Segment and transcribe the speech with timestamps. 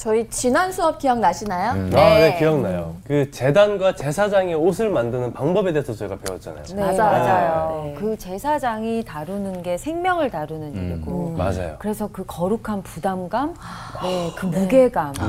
[0.00, 1.72] 저희 지난 수업 기억나시나요?
[1.72, 1.90] 음.
[1.94, 2.96] 아, 네, 기억나요.
[3.06, 6.62] 그 재단과 제사장이 옷을 만드는 방법에 대해서 저희가 배웠잖아요.
[6.74, 6.96] 네, 맞아요.
[6.96, 7.82] 맞아요.
[7.84, 7.94] 네.
[8.00, 11.76] 그 제사장이 다루는 게 생명을 다루는 일이고 맞아요.
[11.78, 13.54] 그래서 그 거룩한 부담감,
[14.02, 15.22] 네, 그 무게감도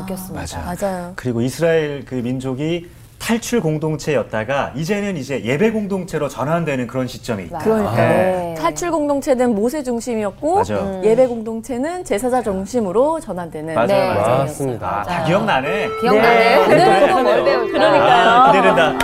[0.00, 0.34] 느꼈습니다.
[0.34, 0.76] 맞아요.
[0.80, 1.12] 맞아요.
[1.14, 7.58] 그리고 이스라엘 그 민족이 탈출 공동체였다가 이제는 이제 예배 공동체로 전환되는 그런 시점이 있다.
[7.58, 7.96] 그러니까요.
[7.96, 8.54] 네.
[8.58, 11.02] 탈출 공동체는 모세 중심이었고 맞아요.
[11.04, 14.08] 예배 공동체는 제사자 중심으로 전환되는 맞아요, 네.
[14.14, 14.38] 맞아요.
[14.38, 15.00] 맞습니다.
[15.00, 15.88] 아, 다 기억나네.
[16.00, 16.66] 기억나네요.
[16.68, 16.74] 네.
[16.74, 17.12] 오늘은 네.
[17.12, 17.72] 또뭘 배울까?
[17.72, 18.28] 그러니까요.
[18.28, 18.98] 아, 기대된다.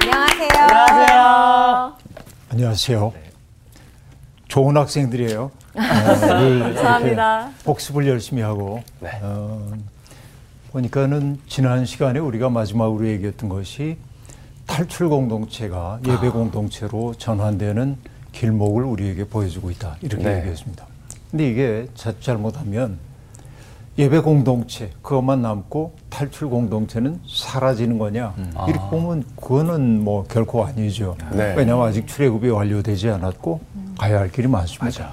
[0.00, 0.50] 안녕하세요.
[0.60, 1.92] 안녕하세요.
[2.52, 3.12] 안녕하세요.
[4.52, 5.44] 좋은 학생들이에요.
[5.74, 7.48] 어, 감사합니다.
[7.64, 9.08] 복습을 열심히 하고 네.
[9.22, 9.72] 어,
[10.72, 13.96] 보니까는 지난 시간에 우리가 마지막으로 얘기했던 것이
[14.66, 17.96] 탈출 공동체가 예배 공동체로 전환되는
[18.32, 20.36] 길목을 우리에게 보여주고 있다 이렇게 네.
[20.40, 20.86] 얘기했습니다.
[21.30, 22.98] 근데 이게 자- 잘못하면
[23.98, 28.32] 예배 공동체 그것만 남고 탈출 공동체는 사라지는 거냐
[28.66, 31.16] 이렇게 보면 그거는 뭐 결코 아니죠.
[31.32, 31.54] 네.
[31.56, 33.60] 왜냐하면 아직 출애굽이 완료되지 않았고
[33.98, 35.12] 가야 할 길이 많습니다.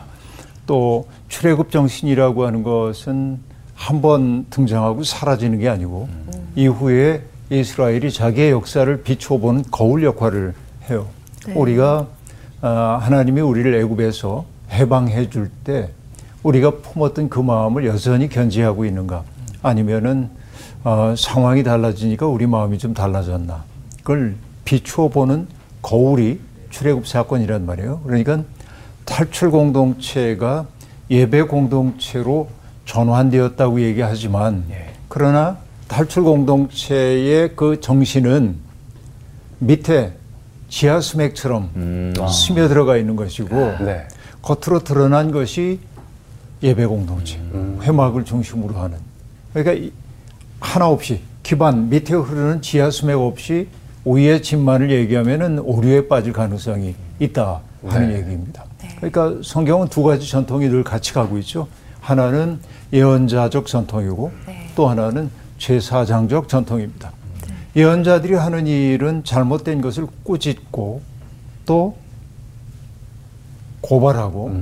[0.65, 3.39] 또 출애굽 정신이라고 하는 것은
[3.75, 6.07] 한 번 등장하고 사라지는 게 아니고
[6.55, 10.53] 이후에 이스라엘이 자기의 역사를 비춰보는 거울 역할을
[10.89, 11.07] 해요.
[11.55, 12.07] 우리가
[12.61, 15.89] 아, 하나님이 우리를 애굽에서 해방해 줄 때
[16.43, 19.23] 우리가 품었던 그 마음을 여전히 견지하고 있는가
[19.61, 20.29] 아니면은
[20.83, 23.63] 어, 상황이 달라지니까 우리 마음이 좀 달라졌나
[23.97, 25.47] 그걸 비추어 보는
[25.81, 28.01] 거울이 출애굽 사건이란 말이에요.
[28.05, 28.43] 그러니까
[29.05, 30.67] 탈출 공동체가
[31.09, 32.49] 예배 공동체로
[32.85, 34.65] 전환되었다고 얘기하지만
[35.07, 38.55] 그러나 탈출 공동체의 그 정신은
[39.59, 40.13] 밑에
[40.69, 43.49] 지하 수맥처럼 스며 들어가 있는 것이고
[43.83, 44.07] 네.
[44.41, 45.79] 겉으로 드러난 것이
[46.61, 47.39] 예배 공동체,
[47.81, 48.97] 회막을 중심으로 하는.
[49.53, 49.91] 그러니까 이-
[50.59, 53.67] 하나 없이 기반 밑에 흐르는 지하 수맥 없이
[54.05, 58.19] 위의 집만을 얘기하면은 오류에 빠질 가능성이 있다 하는 네.
[58.19, 58.65] 얘기입니다.
[58.97, 61.67] 그러니까 성경은 두 가지 전통이 늘 같이 가고 있죠.
[62.01, 62.59] 하나는
[62.91, 64.31] 예언자적 전통이고
[64.75, 67.11] 또 하나는 제사장적 전통입니다.
[67.75, 71.01] 예언자들이 하는 일은 잘못된 것을 꾸짖고
[71.65, 71.95] 또
[73.81, 74.61] 고발하고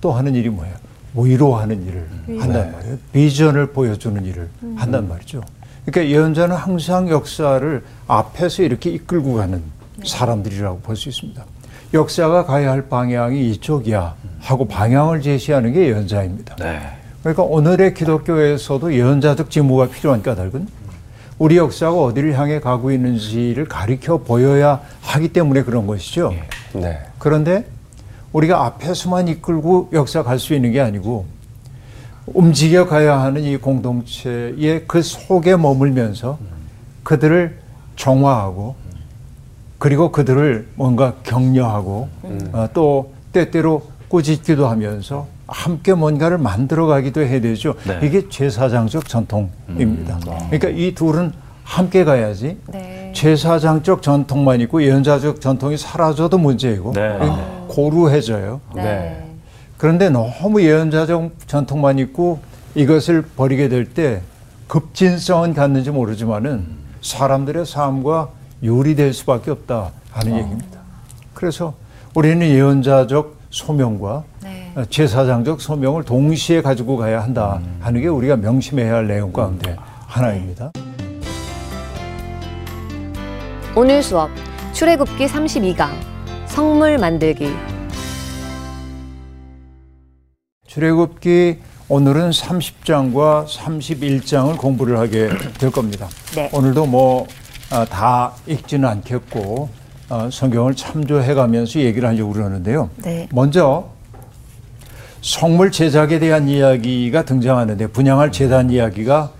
[0.00, 0.74] 또 하는 일이 뭐예요?
[1.16, 2.06] 위로하는 일을
[2.40, 2.98] 한단 말이에요.
[3.12, 5.42] 비전을 보여주는 일을 한단 말이죠.
[5.84, 9.62] 그러니까 예언자는 항상 역사를 앞에서 이렇게 이끌고 가는
[10.04, 11.44] 사람들이라고 볼 수 있습니다.
[11.94, 16.56] 역사가 가야 할 방향이 이쪽이야 하고 방향을 제시하는 게 예언자입니다.
[16.56, 16.80] 네.
[17.22, 20.66] 그러니까 오늘의 기독교에서도 예언자적 직무가 필요한 까닭은
[21.38, 26.32] 우리 역사가 어디를 향해 가고 있는지를 가리켜 보여야 하기 때문에 그런 것이죠.
[26.72, 26.98] 네.
[27.18, 27.66] 그런데
[28.36, 31.24] 우리가 앞에서만 이끌고 역사 갈 수 있는 게 아니고
[32.26, 36.38] 움직여 가야 하는 이 공동체의 그 속에 머물면서
[37.02, 37.58] 그들을
[37.96, 38.74] 정화하고
[39.78, 42.08] 그리고 그들을 뭔가 격려하고
[42.52, 47.74] 어, 또 때때로 꾸짖기도 하면서 함께 뭔가를 만들어 가기도 해야 되죠.
[47.86, 48.00] 네.
[48.02, 50.18] 이게 제사장적 전통입니다.
[50.50, 51.32] 그러니까 이 둘은
[51.62, 53.12] 함께 가야지 네.
[53.14, 57.18] 제사장적 전통만 있고 예언자적 전통이 사라져도 문제이고 네.
[57.68, 58.60] 고루해져요.
[58.74, 59.22] 네.
[59.76, 62.40] 그런데 너무 예언자적 전통만 있고
[62.74, 64.22] 이것을 버리게 될 때
[64.68, 66.66] 급진성은 갖는지 모르지만은
[67.00, 68.30] 사람들의 삶과
[68.64, 70.80] 요리될 수밖에 없다 하는 얘기입니다.
[71.34, 71.74] 그래서
[72.14, 74.72] 우리는 예언자적 소명과 네.
[74.74, 79.76] 어, 제사장적 소명을 동시에 가지고 가야 한다 하는 게 우리가 명심해야 할 내용 가운데
[80.06, 80.72] 하나입니다.
[83.74, 84.30] 오늘 수업
[84.72, 86.15] 출애굽기 32강
[86.56, 87.50] 성물 만들기
[90.66, 91.58] 출애굽기
[91.90, 95.28] 오늘은 30장과 31장을 공부를 하게
[95.58, 96.08] 될 겁니다.
[96.34, 96.48] 네.
[96.52, 97.26] 오늘도 뭐
[97.90, 99.68] 다 읽지는 않겠고
[100.08, 102.88] 어, 성경을 참조해 가면서 얘기를 하려고 그러는데요.
[103.02, 103.28] 네.
[103.32, 103.90] 먼저
[105.20, 109.32] 성물 제작에 대한 이야기가 등장하는데 분양할 재단 이야기가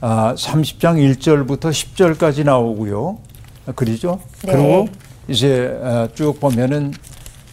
[0.00, 3.18] 아, 30장 1절부터 10절까지 나오고요.
[3.66, 4.20] 아, 그러죠?
[4.44, 4.52] 네.
[4.52, 4.88] 그리고
[5.28, 6.92] 이제 아, 쭉 보면은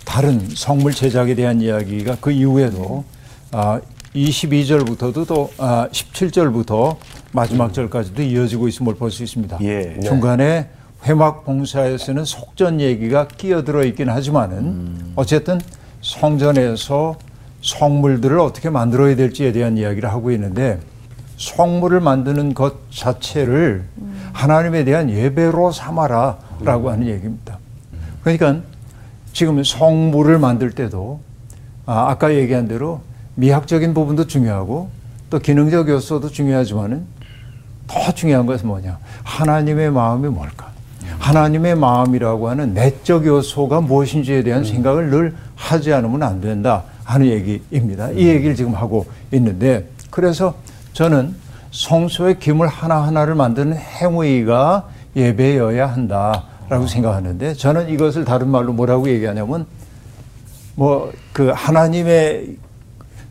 [0.06, 3.04] 다른 성물 제작에 대한 이야기가 그 이후에도
[3.51, 3.80] 아,
[4.16, 6.98] 22절부터도 또 아, 17절부터
[7.31, 9.60] 마지막 절까지도 이어지고 있음을 볼 수 있습니다.
[9.62, 10.00] 예.
[10.01, 10.69] 중간에
[11.06, 15.62] 회막 봉사에서는 속전 얘기가 끼어들어 있긴 하지만은 어쨌든
[16.01, 17.18] 성전에서
[17.62, 20.80] 성물들을 어떻게 만들어야 될지에 대한 이야기를 하고 있는데
[21.38, 23.86] 성물을 만드는 것 자체를
[24.33, 27.58] 하나님에 대한 예배로 삼아라라고 하는 얘기입니다.
[28.24, 28.62] 그러니까
[29.33, 31.21] 지금 성물을 만들 때도
[31.86, 33.01] 아, 아까 얘기한 대로
[33.36, 34.89] 미학적인 부분도 중요하고
[35.30, 37.06] 또 기능적 요소도 중요하지만은
[37.88, 39.00] 더 중요한 것은 뭐냐?
[39.24, 40.69] 하나님의 마음이 뭘까?
[41.18, 48.12] 하나님의 마음이라고 하는 내적 요소가 무엇인지에 대한 생각을 늘 하지 않으면 안 된다 하는 얘기입니다.
[48.12, 50.56] 이 얘기를 지금 하고 있는데 그래서
[50.94, 51.36] 저는
[51.72, 59.66] 성소의 기물 하나하나를 만드는 행위가 예배여야 한다 라고 생각하는데 저는 이것을 다른 말로 뭐라고 얘기하냐면
[60.75, 62.57] 뭐 그 하나님의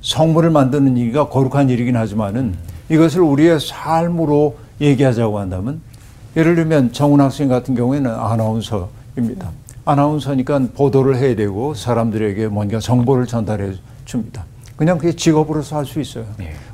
[0.01, 2.55] 성물을 만드는 일이 거룩한 일이긴 하지만은
[2.89, 5.83] 이것을 우리의 삶으로 얘기하자고 한다면
[6.37, 9.51] 예를 들면 정훈 학생 같은 경우에는 아나운서입니다.
[9.85, 13.73] 아나운서니까 보도를 해야 되고 사람들에게 뭔가 정보를 전달해
[14.07, 14.45] 줍니다.
[14.77, 16.25] 그냥 그게 직업으로서 할 수 있어요.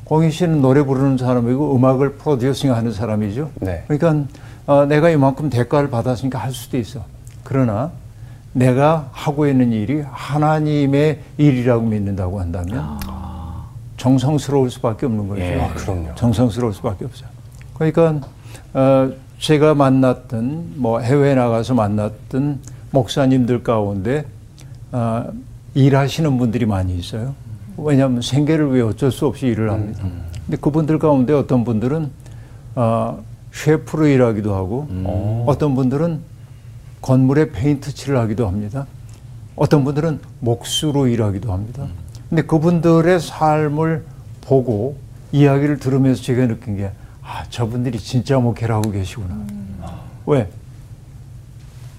[0.05, 3.50] 공희 씨는 노래 부르는 사람이고 음악을 프로듀싱 하는 사람이죠.
[3.56, 3.82] 네.
[3.88, 4.28] 그러니까
[4.66, 7.05] 어, 내가 이만큼 대가를 받았으니까 할 수도 있어.
[7.43, 7.93] 그러나
[8.52, 12.99] 내가 하고 있는 일이 하나님의 일이라고 믿는다고 한다면
[13.96, 15.40] 정성스러울 수밖에 없는 거죠.
[15.43, 15.61] 예.
[15.61, 16.14] 아, 그럼요.
[16.14, 17.28] 정성스러울 수밖에 없어요.
[17.75, 18.20] 그러니까
[18.72, 22.60] 어, 제가 만났던 뭐 해외에 나가서 만났던
[22.90, 24.25] 목사님들 가운데
[24.93, 25.26] 어,
[25.75, 27.34] 일하시는 분들이 많이 있어요.
[27.76, 30.05] 왜냐하면 생계를 위해 어쩔 수 없이 일을 합니다.
[30.46, 32.10] 근데 그분들 가운데 어떤 분들은
[32.76, 33.22] 어,
[33.54, 34.88] 셰프로 일하기도 하고
[35.46, 36.20] 어떤 분들은
[37.00, 38.86] 건물에 페인트 칠을 하기도 합니다.
[39.56, 41.86] 어떤 분들은 목수로 일하기도 합니다.
[42.28, 44.04] 근데 그분들의 삶을
[44.40, 44.96] 보고
[45.32, 46.90] 이야기를 들으면서 제가 느낀 게,
[47.22, 49.34] 아, 저분들이 진짜 목회를 하고 계시구나.
[50.26, 50.48] 왜?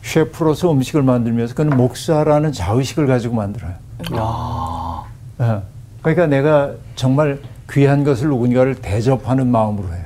[0.04, 3.74] 셰프로서 음식을 만들면서 그는 목사라는 자의식을 가지고 만들어요.
[5.42, 5.62] 예.
[6.02, 7.40] 그러니까 내가 정말
[7.72, 10.05] 귀한 것을 누군가를 대접하는 마음으로 해요.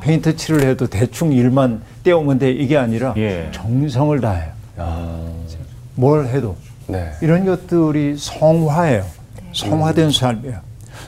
[0.00, 3.48] 페인트 칠을 해도 대충 일만 떼오면 돼 이게 아니라 예.
[3.52, 4.52] 정성을 다해요.
[4.78, 5.20] 야,
[5.94, 6.56] 뭘 해도
[6.86, 7.12] 네.
[7.20, 9.04] 이런 것들이 성화예요.
[9.52, 10.58] 성화된 삶이에요.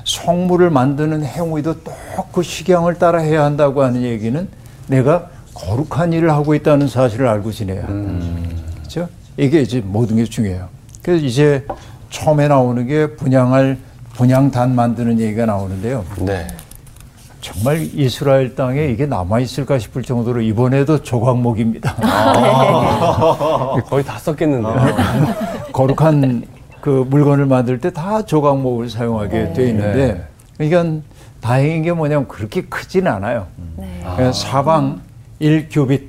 [0.04, 4.48] 성물을 만드는 행위도 또그 식양을 따라 해야 한다고 하는 얘기는
[4.88, 8.26] 내가 거룩한 일을 하고 있다는 사실을 알고 지내야 한다.
[8.78, 9.08] 그렇죠?
[9.36, 10.68] 이게 이제 모든 게 중요해요.
[11.02, 11.66] 그래서 이제
[12.10, 13.78] 처음에 나오는 게 분양할
[14.14, 16.04] 분양단 만드는 얘기가 나오는데요.
[16.18, 16.46] 네.
[17.46, 21.96] 정말 이스라엘 땅에 이게 남아 있을까 싶을 정도로 이번에도 조각목입니다.
[23.86, 24.76] 거의 다 썼겠는데요.
[25.72, 26.44] 거룩한
[26.80, 30.24] 그 물건을 만들 때 다 조각목을 사용하게 돼 있는데
[30.56, 31.02] 그러니까
[31.40, 33.48] 다행인 게 뭐냐면 그렇게 크진 않아요.
[34.16, 35.00] 그냥 사방
[35.40, 36.06] 1규빗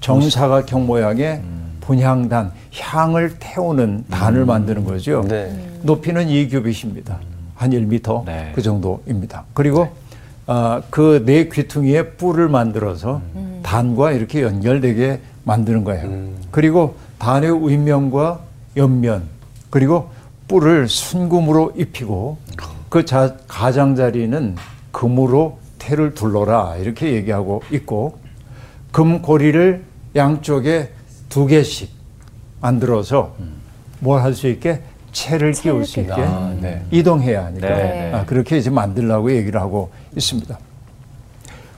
[0.00, 1.40] 정사각형 모양의
[1.82, 5.22] 분향단 향을 태우는 단을 만드는 거죠.
[5.28, 5.56] 네.
[5.82, 7.14] 높이는 2규빗입니다.
[7.54, 8.50] 한 1m 네.
[8.54, 9.44] 그 정도입니다.
[9.54, 9.88] 그리고
[10.46, 13.22] 아, 그 네 귀퉁이에 뿔을 만들어서
[13.62, 16.28] 단과 이렇게 연결되게 만드는 거예요.
[16.50, 18.40] 그리고 단의 윗면과
[18.76, 19.22] 옆면
[19.70, 20.10] 그리고
[20.48, 22.36] 뿔을 순금으로 입히고
[22.90, 24.56] 그 자, 가장자리는
[24.92, 28.18] 금으로 태를 둘러라 이렇게 얘기하고 있고
[28.92, 29.82] 금 고리를
[30.14, 30.90] 양쪽에
[31.28, 31.90] 두 개씩
[32.60, 33.34] 만들어서
[34.00, 34.80] 뭘할 수 있게
[35.12, 36.84] 채를 끼울 수 있게 아, 네.
[36.90, 38.12] 이동해야 하니까 네, 네.
[38.12, 40.58] 아, 그렇게 이제 만들라고 얘기를 하고 있습니다.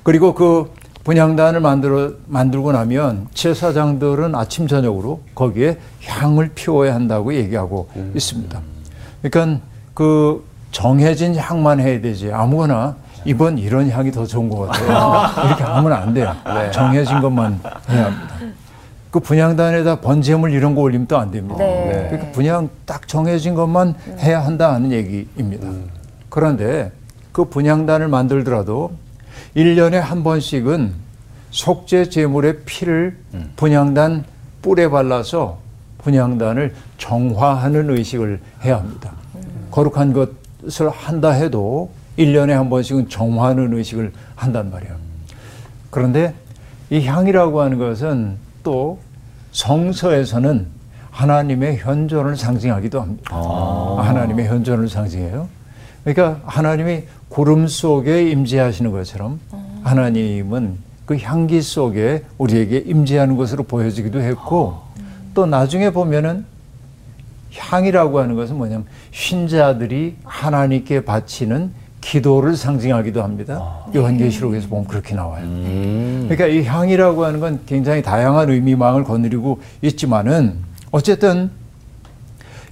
[0.02, 0.72] 그리고 그
[1.04, 8.60] 분향단을 만들어 만들고 나면 제사장들은 아침 저녁으로 거기에 향을 피워야 한다고 얘기하고 있습니다.
[9.22, 9.60] 그러니까
[9.94, 15.46] 그 정해진 향만 해야 되지 아무거나 이번 이런 향이 더 좋은 것 같아요.
[15.46, 16.34] 이렇게 하면 안 돼요.
[16.72, 18.34] 정해진 것만 해야 합니다.
[19.11, 21.56] 그 분향단에다 번제물 이런 거 올리면 또 안 됩니다.
[21.58, 22.08] 네.
[22.11, 25.68] 그러니까 분양 딱 정해진 것만 해야 한다 하는 얘기입니다.
[26.28, 26.92] 그런데
[27.37, 28.93] 그 분양단을 만들더라도
[29.55, 30.95] 일년에 한 번씩은
[31.50, 33.19] 속죄 제물의 피를
[33.57, 34.25] 분양단
[34.62, 35.59] 뿔에 발라서
[35.99, 39.12] 분양단을 정화하는 의식을 해야 합니다.
[39.71, 44.95] 거룩한 것을 한다 해도 일년에 한 번씩은 정화하는 의식을 한단 말이에요.
[45.90, 46.33] 그런데
[46.88, 48.99] 이 향이라고 하는 것은 또
[49.52, 50.69] 성서에서는
[51.11, 53.37] 하나님의 현존을 상징하기도 합니다.
[53.37, 55.55] 하나님의 현존을 상징해요.
[56.07, 59.40] 그러니까 하나님이 구름 속에 임재하시는 것처럼
[59.83, 64.78] 하나님은 그 향기 속에 우리에게 임재하는 것으로 보여지기도 했고
[65.35, 66.45] 또 나중에 보면은
[67.56, 73.85] 향이라고 하는 것은 뭐냐면 신자들이 하나님께 바치는 기도를 상징하기도 합니다.
[73.95, 75.45] 요한계시록에서 보면 그렇게 나와요.
[76.28, 80.54] 그러니까 이 향이라고 하는 건 굉장히 다양한 의미망을 거느리고 있지만은
[80.92, 81.50] 어쨌든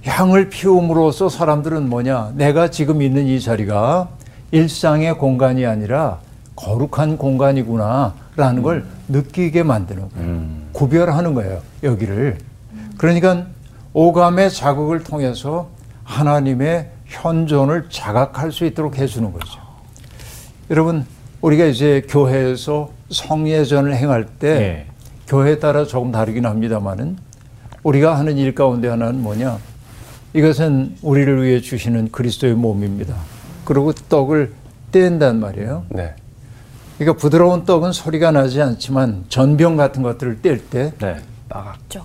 [0.05, 2.33] 향을 피움으로써 사람들은 뭐냐?
[2.35, 4.09] 내가 지금 있는 이 자리가
[4.51, 6.19] 일상의 공간이 아니라
[6.55, 10.47] 거룩한 공간이구나라는 걸 느끼게 만드는 거예요.
[10.71, 11.61] 구별하는 거예요.
[11.83, 12.37] 여기를.
[12.97, 13.45] 그러니까
[13.93, 15.69] 오감의 자극을 통해서
[16.03, 19.59] 하나님의 현존을 자각할 수 있도록 해주는 거죠.
[20.69, 21.05] 여러분,
[21.41, 24.85] 우리가 이제 교회에서 성예전을 행할 때 예.
[25.27, 27.17] 교회에 따라 조금 다르긴 합니다만은
[27.83, 29.59] 우리가 하는 일 가운데 하나는 뭐냐?
[30.33, 33.15] 이것은 우리를 위해 주시는 그리스도의 몸입니다.
[33.65, 34.53] 그리고 떡을
[34.91, 35.85] 뗀단 말이에요.
[35.89, 36.15] 네.
[36.97, 41.17] 그러니까 부드러운 떡은 소리가 나지 않지만 전병 같은 것들을 뗄때 네.
[41.49, 42.01] 딱그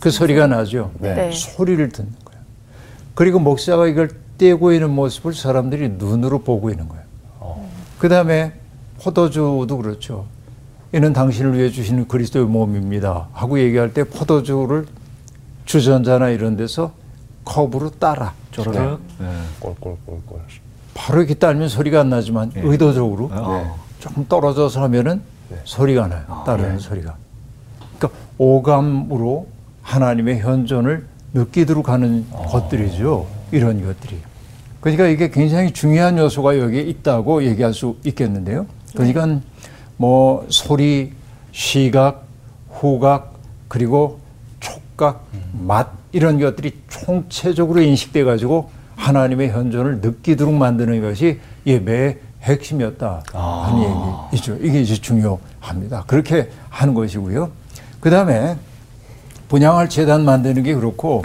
[0.00, 0.10] 네.
[0.10, 0.92] 소리가 나죠.
[0.98, 1.14] 네.
[1.14, 1.32] 네.
[1.32, 2.42] 소리를 듣는 거예요.
[3.14, 7.02] 그리고 목사가 이걸 떼고 있는 모습을 사람들이 눈으로 보고 있는 거예요.
[7.98, 8.52] 그 다음에
[9.00, 10.26] 포도주도 그렇죠.
[10.92, 13.28] 이는 당신을 위해 주시는 그리스도의 몸입니다.
[13.32, 14.86] 하고 얘기할 때 포도주를
[15.64, 16.92] 주전자나 이런 데서
[17.44, 18.34] 컵으로 따라.
[18.50, 19.00] 쪼르륵.
[19.18, 19.26] 네.
[19.60, 20.40] 꼴꼴꼴꼴.
[20.94, 23.78] 바로 이렇게 따르면 소리가 안 나지만 의도적으로 어.
[23.98, 25.22] 조금 떨어져서 하면은
[25.64, 26.42] 소리가 나요.
[26.46, 27.14] 따르는 소리가.
[27.98, 29.48] 그러니까 오감으로
[29.82, 33.26] 하나님의 현존을 느끼도록 하는 것들이죠.
[33.52, 34.18] 이런 것들이.
[34.80, 38.66] 그러니까 이게 굉장히 중요한 요소가 여기에 있다고 얘기할 수 있겠는데요.
[38.94, 39.40] 그러니까
[39.96, 41.12] 뭐 소리,
[41.52, 42.24] 시각,
[42.70, 43.34] 후각,
[43.68, 44.20] 그리고
[44.60, 54.26] 촉각, 맛 이런 것들이 총체적으로 인식돼 가지고 하나님의 현존을 느끼도록 만드는 것이 예배의 핵심이었다 하는
[54.30, 54.58] 얘기이죠.
[54.60, 56.04] 이게 이제 중요합니다.
[56.06, 57.50] 그렇게 하는 것이고요.
[58.00, 58.56] 그 다음에
[59.48, 61.22] 분양할 재단 만드는 게 그렇고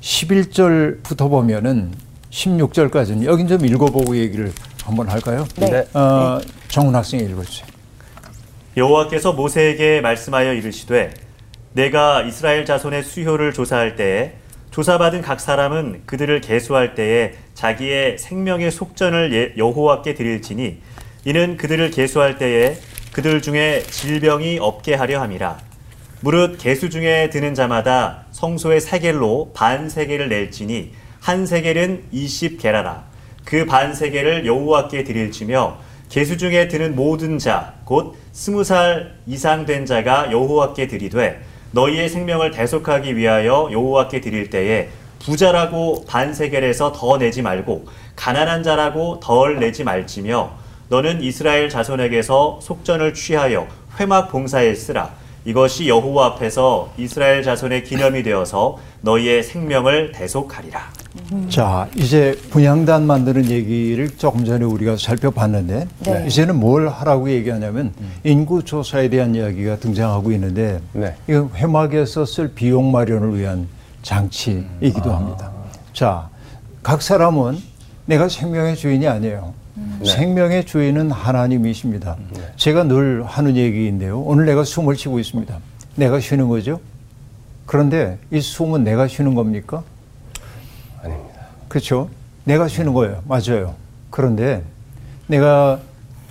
[0.00, 1.92] 11절부터 보면은
[2.30, 4.52] 16절까지는 여긴 좀 읽어보고 얘기를
[4.84, 5.46] 한번 할까요?
[5.56, 5.86] 네.
[5.94, 7.66] 어, 정훈 학생이 읽어주세요.
[8.76, 11.12] 여호와께서 모세에게 말씀하여 이르시되
[11.74, 14.32] 내가 이스라엘 자손의 수효를 조사할 때에
[14.70, 20.78] 조사받은 각 사람은 그들을 계수할 때에 자기의 생명의 속전을 예- 여호와께 드릴지니
[21.24, 22.76] 이는 그들을 계수할 때에
[23.12, 25.58] 그들 중에 질병이 없게 하려 함이라.
[26.20, 33.02] 무릇 계수 중에 드는 자마다 성소의 세겔로 반 세겔을 낼지니 한 세겔은 20게라라.
[33.44, 39.84] 그 반 세겔을 여호와께 드릴지며 계수 중에 드는 모든 자 곧 스무 살 이상 된
[39.84, 41.40] 자가 여호와께 드리되
[41.72, 44.88] 너희의 생명을 대속하기 위하여 여호와께 드릴 때에
[45.24, 47.86] 부자라고 반 세겔에서 더 내지 말고
[48.16, 50.50] 가난한 자라고 덜 내지 말지며
[50.88, 53.66] 너는 이스라엘 자손에게서 속전을 취하여
[53.98, 55.10] 회막 봉사에 쓰라
[55.44, 60.80] 이것이 여호와 앞에서 이스라엘 자손의 기념이 되어서 너희의 생명을 대속하리라.
[61.48, 66.24] 자, 이제 분양단 만드는 얘기를 조금 전에 우리가 살펴봤는데 네.
[66.26, 67.92] 이제는 뭘 하라고 얘기하냐면
[68.24, 71.14] 인구 조사에 대한 이야기가 등장하고 있는데 네.
[71.28, 73.68] 이건 회막에서 쓸 비용 마련을 위한
[74.02, 75.50] 장치이기도 합니다.
[75.92, 76.28] 자,
[76.82, 77.58] 각 사람은
[78.06, 79.54] 내가 생명의 주인이 아니에요.
[80.04, 82.16] 생명의 주인은 하나님이십니다.
[82.56, 84.20] 제가 늘 하는 얘기인데요.
[84.20, 85.58] 오늘 내가 숨을 쉬고 있습니다.
[85.96, 86.80] 내가 쉬는 거죠.
[87.66, 89.82] 그런데 이 숨은 내가 쉬는 겁니까?
[91.02, 91.40] 아닙니다.
[91.68, 92.08] 그렇죠.
[92.44, 93.22] 내가 쉬는 거예요.
[93.26, 93.74] 맞아요.
[94.10, 94.62] 그런데
[95.26, 95.80] 내가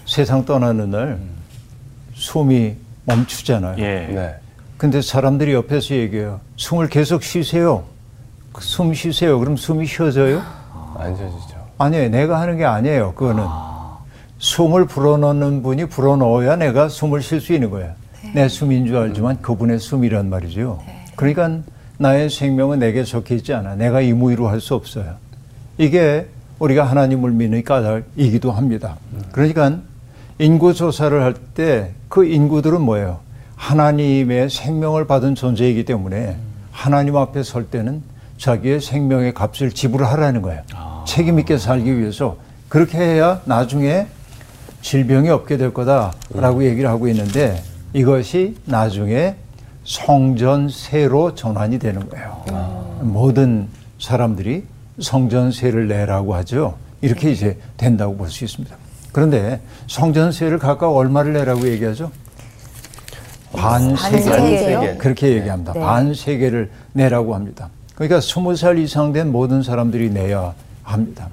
[0.05, 1.19] 세상 떠나는 날
[2.13, 3.77] 숨이 멈추잖아요.
[3.79, 4.07] 예.
[4.13, 4.35] 네.
[4.77, 6.41] 근데 사람들이 옆에서 얘기해요.
[6.57, 7.85] 숨을 계속 쉬세요.
[8.51, 9.39] 그숨 쉬세요.
[9.39, 10.41] 그럼 숨이 쉬어져요?
[10.97, 11.50] 안 젖이죠.
[11.81, 12.09] 아니에요.
[12.09, 13.13] 내가 하는 게 아니에요.
[13.13, 13.43] 그거는.
[14.39, 17.91] 숨을 불어넣는 분이 불어넣어야 내가 숨을 쉴 수 있는 거예요.
[18.33, 20.79] 내 숨인 줄 알지만 그분의 숨이란 말이죠.
[21.15, 21.59] 그러니까
[21.97, 23.75] 나의 생명은 내게 적혀 있지 않아.
[23.75, 25.15] 내가 이무이로 할 수 없어요.
[25.77, 26.27] 이게
[26.59, 28.97] 우리가 하나님을 믿는 까닭이기도 합니다.
[29.31, 29.77] 그러니까
[30.39, 33.19] 인구 조사를 할 때 그 인구들은 뭐예요?
[33.55, 36.35] 하나님의 생명을 받은 존재이기 때문에
[36.71, 38.01] 하나님 앞에 설 때는
[38.37, 40.61] 자기의 생명의 값을 지불하라는 거예요.
[41.05, 42.37] 책임 있게 살기 위해서
[42.69, 44.07] 그렇게 해야 나중에
[44.81, 47.61] 질병이 없게 될 거다라고 얘기를 하고 있는데
[47.93, 49.35] 이것이 나중에
[49.83, 52.99] 성전세로 전환이 되는 거예요.
[53.01, 53.67] 모든
[53.99, 54.63] 사람들이
[54.99, 56.75] 성전세를 내라고 하죠.
[57.01, 58.75] 이렇게 이제 된다고 볼 수 있습니다.
[59.11, 62.11] 그런데 성전세를 각각 얼마를 내라고 얘기하죠?
[63.53, 64.29] 반 세계.
[64.29, 64.97] 반세계요?
[64.97, 65.73] 그렇게 얘기합니다.
[65.73, 65.79] 네.
[65.81, 67.69] 반 세계를 내라고 합니다.
[67.95, 70.53] 그러니까 스무 살 이상 된 모든 사람들이 내야
[70.91, 71.27] 합니다.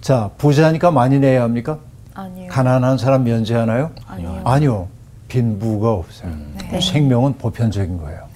[0.00, 1.78] 자, 부자니까 많이 내야 합니까?
[2.14, 2.48] 아니요.
[2.48, 3.90] 가난한 사람 면제하나요?
[4.06, 4.40] 아니요.
[4.44, 4.88] 아니요.
[5.28, 6.32] 빈부가 없어요.
[6.70, 6.80] 네.
[6.80, 8.28] 생명은 보편적인 거예요.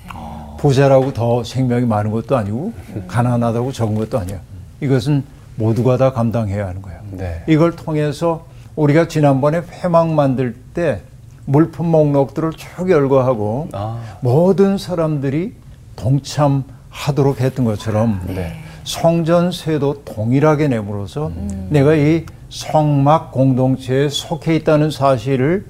[0.58, 2.72] 부자라고 더 생명이 많은 것도 아니고
[3.08, 4.38] 가난하다고 적은 것도 아니에요.
[4.80, 5.24] 이것은
[5.56, 7.00] 모두가 다 감당해야 하는 거예요.
[7.10, 7.42] 네.
[7.48, 8.46] 이걸 통해서
[8.76, 11.00] 우리가 지난번에 회막 만들 때
[11.46, 14.00] 물품 목록들을 쭉 열거하고 아.
[14.20, 15.54] 모든 사람들이
[15.96, 18.61] 동참하도록 했던 것처럼 네.
[18.84, 21.30] 성전세도 동일하게 내므로서
[21.68, 25.64] 내가 이 성막 공동체에 속해 있다는 사실을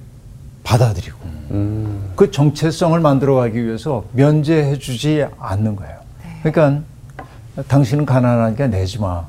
[0.65, 1.17] 받아들이고
[1.53, 2.13] 음.
[2.17, 5.97] 그 정체성을 만들어가기 위해서 면제해주지 않는 거예요.
[6.43, 6.83] 그러니까
[7.69, 9.27] 당신은 가난하니까 내지 마.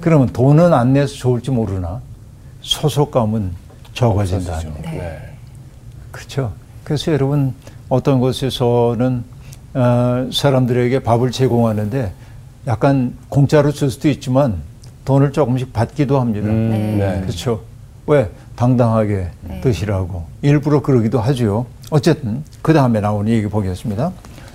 [0.00, 2.00] 그러면 돈은 안 내서 좋을지 모르나
[2.62, 3.52] 소속감은
[3.92, 4.54] 적어진다.
[4.54, 4.74] 없어지죠.
[4.82, 5.18] 네.
[6.10, 6.52] 그렇죠.
[6.84, 7.54] 그래서 여러분
[7.88, 9.24] 어떤 곳에서는
[9.74, 12.12] 어, 사람들에게 밥을 제공하는데
[12.66, 14.56] 약간 공짜로 줄 수도 있지만
[15.04, 16.48] 돈을 조금씩 받기도 합니다.
[16.48, 17.14] 음, 네.
[17.14, 17.20] 네.
[17.20, 17.62] 그렇죠.
[18.06, 19.28] 왜 당당하게
[19.62, 21.66] 드시라고 일부러 그러기도 하죠.
[21.90, 24.12] 어쨌든 그 다음에 나오는 얘기 보겠습니다.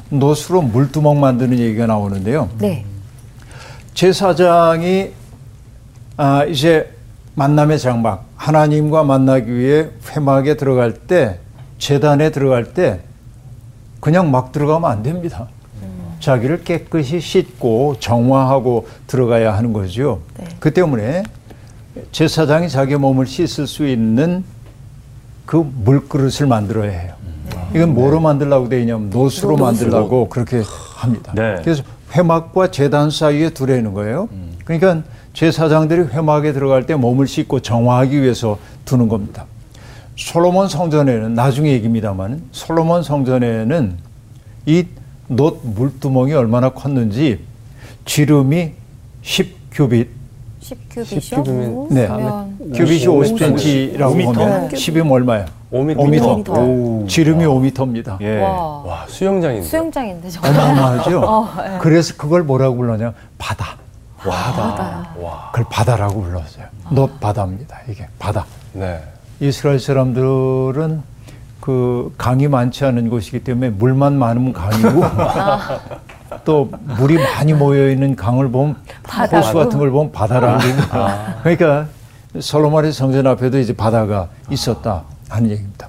[0.10, 2.50] 노수로 물두멍 만드는 얘기가 나오는데요.
[2.60, 2.86] 네.
[3.94, 5.12] 제사장이
[6.18, 6.92] 아, 이제
[7.36, 11.40] 만남의 장막 하나님과 만나기 위해 회막에 들어갈 때
[11.78, 13.00] 재단에 들어갈 때
[14.00, 15.48] 그냥 막 들어가면 안 됩니다.
[16.22, 20.22] 자기를 깨끗이 씻고 정화하고 들어가야 하는 거죠.
[20.60, 21.24] 그 때문에
[22.12, 24.46] 제사장이 자기 몸을 씻을 수 있는
[25.46, 27.14] 그 물그릇을 만들어야 해요.
[27.76, 30.64] 이건 뭐로 만들라고 되어 있냐면 노수로 만들라고 그렇게
[30.96, 31.34] 합니다.
[31.36, 31.58] 네.
[31.64, 31.84] 그래서
[32.16, 34.30] 회막과 재단 사이에 두려는 거예요.
[34.64, 39.46] 그러니까 제사장들이 회막에 들어갈 때 몸을 씻고 정화하기 위해서 두는 겁니다.
[40.16, 43.98] 솔로몬 성전에는 나중에 얘기입니다만 솔로몬 성전에는
[44.66, 44.86] 이
[45.32, 47.40] 놋 물두멍이 얼마나 컸는지
[48.04, 48.72] 지름이
[49.24, 50.08] 10규빗
[50.62, 51.44] 10큐빗이요?
[51.44, 52.08] 10큐빗이면 네.
[52.76, 54.26] 규빗이 50cm라고 5m.
[54.26, 55.46] 보면 10이면 얼마예요?
[55.72, 55.96] 5m.
[56.46, 56.50] 5m.
[56.50, 57.08] 오.
[57.08, 58.20] 지름이 5m입니다.
[58.22, 58.42] 예.
[58.42, 58.82] 와.
[58.84, 59.68] 와, 수영장인데.
[59.68, 60.52] 수영장인데 정말.
[60.52, 61.20] 어마어마하죠?
[61.26, 61.78] 어, 예.
[61.80, 63.14] 그래서 그걸 뭐라고 불러냐?
[63.38, 63.78] 바다.
[64.18, 65.16] 바다.
[65.20, 65.50] 와.
[65.52, 66.66] 그걸 바다라고 불렀어요.
[66.92, 67.80] 놋 바다입니다.
[67.90, 68.46] 이게 바다.
[68.74, 69.02] 네.
[69.40, 71.02] 이스라엘 사람들은
[71.62, 75.04] 그 강이 많지 않은 곳이기 때문에 물만 많으면 강이고
[76.44, 78.76] 또 물이 많이 모여 있는 강을 보면
[79.32, 81.36] 호수 같은 걸 보면 바다라는 겁니다.
[81.44, 81.88] 그러니까
[82.40, 85.88] 솔로몬의 성전 앞에도 이제 바다가 있었다 하는 얘기입니다.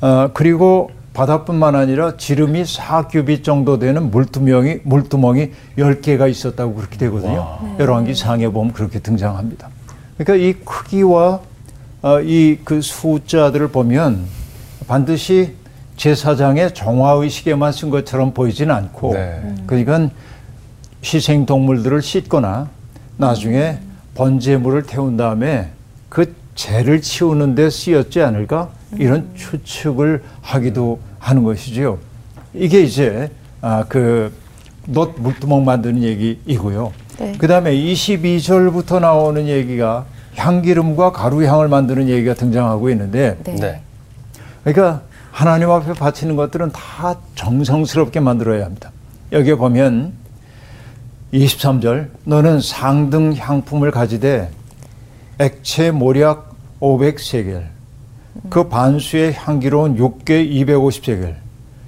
[0.00, 7.58] 어, 그리고 바다뿐만 아니라 지름이 4규빗 정도 되는 물두멍이 물두멍이 10개가 있었다고 그렇게 되거든요.
[7.78, 9.68] 열왕기 상에 보면 그렇게 등장합니다.
[10.16, 11.40] 그러니까 이 크기와
[12.02, 14.26] 어, 이그 숫자들을 보면
[14.92, 15.54] 반드시
[15.96, 19.54] 제사장의 정화 의식에만 쓴 것처럼 보이지는 않고 네.
[19.66, 20.10] 그러니까
[21.02, 22.68] 희생 동물들을 씻거나
[23.16, 23.78] 나중에
[24.14, 25.70] 번제물을 태운 다음에
[26.10, 31.98] 그 죄를 치우는 데 쓰였지 않을까 이런 추측을 하기도 하는 것이지요.
[32.52, 33.30] 이게 이제
[33.62, 36.92] 아, 그놋 물두멍 만드는 얘기이고요.
[37.18, 37.32] 네.
[37.38, 40.04] 그 다음에 22절부터 나오는 얘기가
[40.36, 43.80] 향기름과 가루향을 만드는 얘기가 등장하고 있는데 네.
[44.64, 44.72] 네.
[44.72, 48.92] 그러니까 하나님 앞에 바치는 것들은 다 정성스럽게 만들어야 합니다.
[49.32, 50.12] 여기에 보면
[51.32, 54.50] 23절 너는 상등 향품을 가지되
[55.38, 57.64] 액체 모략 500세겔
[58.50, 61.36] 그 반수의 향기로운 육개 250세겔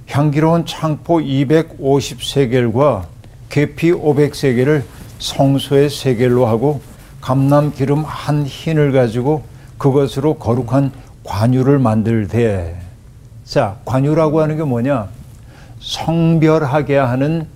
[0.09, 3.05] 향기로운 창포 250세겔과
[3.49, 4.83] 계피 500세겔을
[5.19, 6.81] 성소의 세겔로 하고
[7.21, 9.43] 감람 기름 한 흰을 가지고
[9.77, 10.91] 그것으로 거룩한
[11.25, 12.79] 관유를 만들되
[13.43, 15.07] 자 관유라고 하는 게 뭐냐
[15.79, 17.47] 성별하게 하는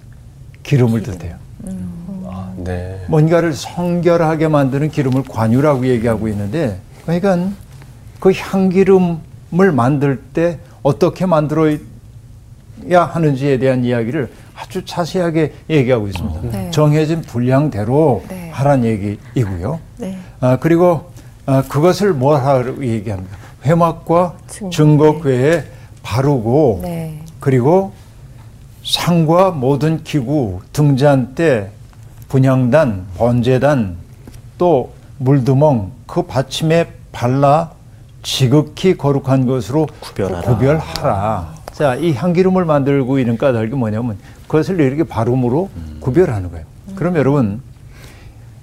[0.63, 1.35] 기름을 뜻해요.
[2.25, 3.03] 아, 네.
[3.07, 7.49] 뭔가를 성결하게 만드는 기름을 관유라고 얘기하고 있는데 그러니까
[8.19, 11.79] 그 향기름을 만들 때 어떻게 만들어야
[12.91, 16.41] 하는지에 대한 이야기를 아주 자세하게 얘기하고 있습니다.
[16.51, 16.71] 네.
[16.71, 18.49] 정해진 분량대로 네.
[18.51, 19.79] 하란 얘기이고요.
[19.97, 20.17] 네.
[20.39, 21.11] 아, 그리고
[21.45, 23.37] 아, 그것을 뭐라고 얘기합니까?
[23.65, 24.69] 회막과 증거.
[24.69, 25.63] 증거궤에
[26.03, 27.19] 바르고 네.
[27.39, 27.93] 그리고
[28.83, 31.69] 상과 모든 기구, 등잔대,
[32.29, 33.97] 분향단, 번제단,
[34.57, 37.71] 또 물두멍 그 받침에 발라
[38.23, 40.41] 지극히 거룩한 것으로 구별하라.
[40.41, 41.53] 구별하라.
[41.73, 44.17] 자, 이 향기름을 만들고 있는 까닭이 뭐냐면
[44.47, 45.69] 그것을 이렇게 발음으로
[45.99, 46.65] 구별하는 거예요.
[46.95, 47.61] 그럼 여러분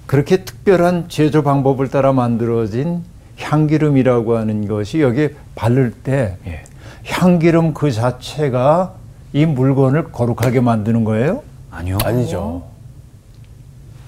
[0.05, 3.03] 그렇게 특별한 제조 방법을 따라 만들어진
[3.39, 6.63] 향기름이라고 하는 것이 여기에 바를 때 예.
[7.05, 8.93] 향기름 그 자체가
[9.33, 11.43] 이 물건을 거룩하게 만드는 거예요?
[11.71, 11.97] 아니요.
[12.03, 12.63] 아니죠.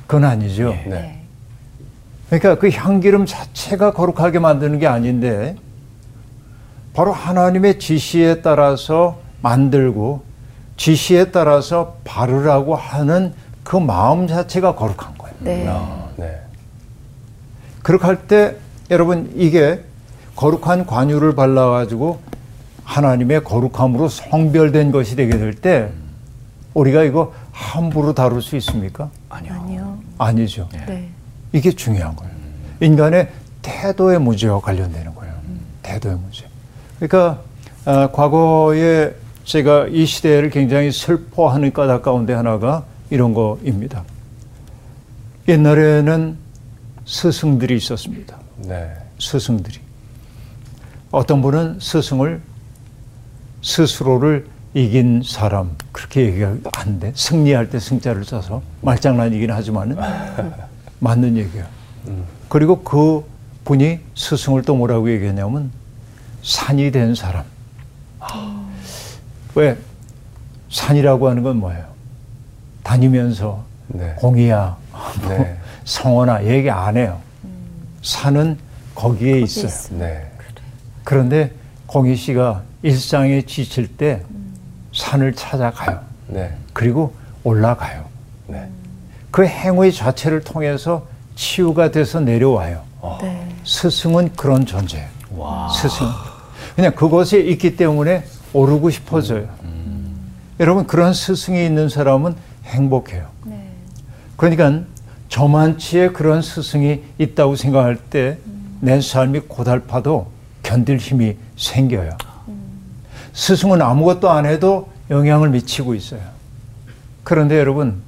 [0.07, 0.69] 그건 아니죠.
[0.69, 0.85] 네.
[0.87, 1.21] 네.
[2.27, 5.55] 그러니까 그 향기름 자체가 거룩하게 만드는 게 아닌데
[6.93, 10.23] 바로 하나님의 지시에 따라서 만들고
[10.77, 15.35] 지시에 따라서 바르라고 하는 그 마음 자체가 거룩한 거예요.
[15.39, 15.65] 네.
[15.67, 16.39] 아, 네.
[17.83, 18.55] 그렇게 할 때
[18.89, 19.83] 여러분 이게
[20.35, 22.19] 거룩한 관유를 발라가지고
[22.83, 25.89] 하나님의 거룩함으로 성별된 것이 되게 될 때
[26.73, 29.09] 우리가 이거 함부로 다룰 수 있습니까?
[29.29, 29.53] 아니요.
[29.53, 29.99] 아니요.
[30.17, 30.69] 아니죠.
[30.71, 31.09] 네.
[31.51, 32.31] 이게 중요한 거예요.
[32.79, 33.29] 인간의
[33.61, 35.33] 태도의 문제와 관련되는 거예요.
[35.83, 36.45] 태도의 문제.
[36.99, 37.41] 그러니까
[37.85, 44.03] 아, 과거에 제가 이 시대를 굉장히 슬퍼하는 까닭 가운데 하나가 이런 거입니다.
[45.47, 46.37] 옛날에는
[47.05, 48.37] 스승들이 있었습니다.
[48.65, 48.91] 네.
[49.19, 49.79] 스승들이.
[51.11, 52.41] 어떤 분은 스승을
[53.61, 59.97] 스스로를 이긴 사람 그렇게 얘기하는데 승리할 때 승자를 써서 말장난이긴 하지만은
[60.99, 61.67] 맞는 얘기야.
[62.47, 63.23] 그리고 그
[63.65, 65.71] 분이 스승을 또 뭐라고 얘기했냐면
[66.43, 67.43] 산이 된 사람.
[69.55, 69.77] 왜
[70.69, 71.85] 산이라고 하는 건 뭐예요?
[72.83, 74.13] 다니면서 네.
[74.17, 74.77] 공이야,
[75.21, 75.57] 뭐 네.
[75.85, 77.19] 성원아 얘기 안 해요.
[78.01, 78.57] 산은
[78.95, 79.71] 거기에 있어요.
[79.97, 80.31] 네.
[81.03, 81.51] 그런데
[81.85, 84.21] 공희 씨가 일상에 지칠 때
[84.93, 86.01] 산을 찾아가요.
[86.27, 86.55] 네.
[86.73, 88.05] 그리고 올라가요.
[88.47, 88.69] 네.
[89.31, 92.83] 그 행위 자체를 통해서 치유가 돼서 내려와요.
[93.21, 93.47] 네.
[93.63, 95.07] 스승은 그런 존재예요.
[95.75, 96.07] 스승.
[96.75, 99.47] 그냥 그것에 있기 때문에 오르고 싶어져요.
[100.59, 102.35] 여러분 그런 스승이 있는 사람은
[102.65, 103.27] 행복해요.
[104.35, 104.81] 그러니까
[105.29, 108.37] 저만치의 그런 스승이 있다고 생각할 때
[108.81, 110.27] 내 삶이 고달파도
[110.63, 112.17] 견딜 힘이 생겨요.
[113.33, 116.21] 스승은 아무것도 안 해도 영향을 미치고 있어요.
[117.23, 118.01] 그런데 여러분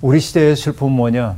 [0.00, 1.36] 우리 시대의 슬픔은 뭐냐?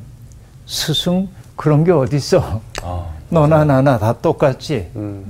[0.66, 2.60] 스승 그런 게 어딨어?
[2.82, 3.06] 아.
[3.28, 4.88] 너나 나나 다 똑같지.
[4.94, 5.24] 음.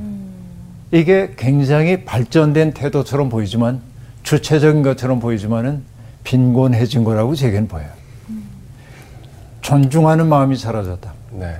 [0.93, 3.81] 이게 굉장히 발전된 태도처럼 보이지만
[4.23, 5.83] 주체적인 것처럼 보이지만은
[6.25, 7.89] 빈곤해진 거라고 제겐 보여요.
[9.67, 11.13] 존중하는 마음이 사라졌다.
[11.33, 11.57] 네.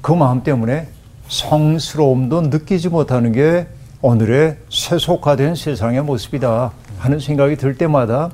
[0.00, 0.86] 그 마음 때문에
[1.26, 3.66] 성스러움도 느끼지 못하는 게
[4.02, 8.30] 오늘의 세속화된 세상의 모습이다 하는 생각이 들 때마다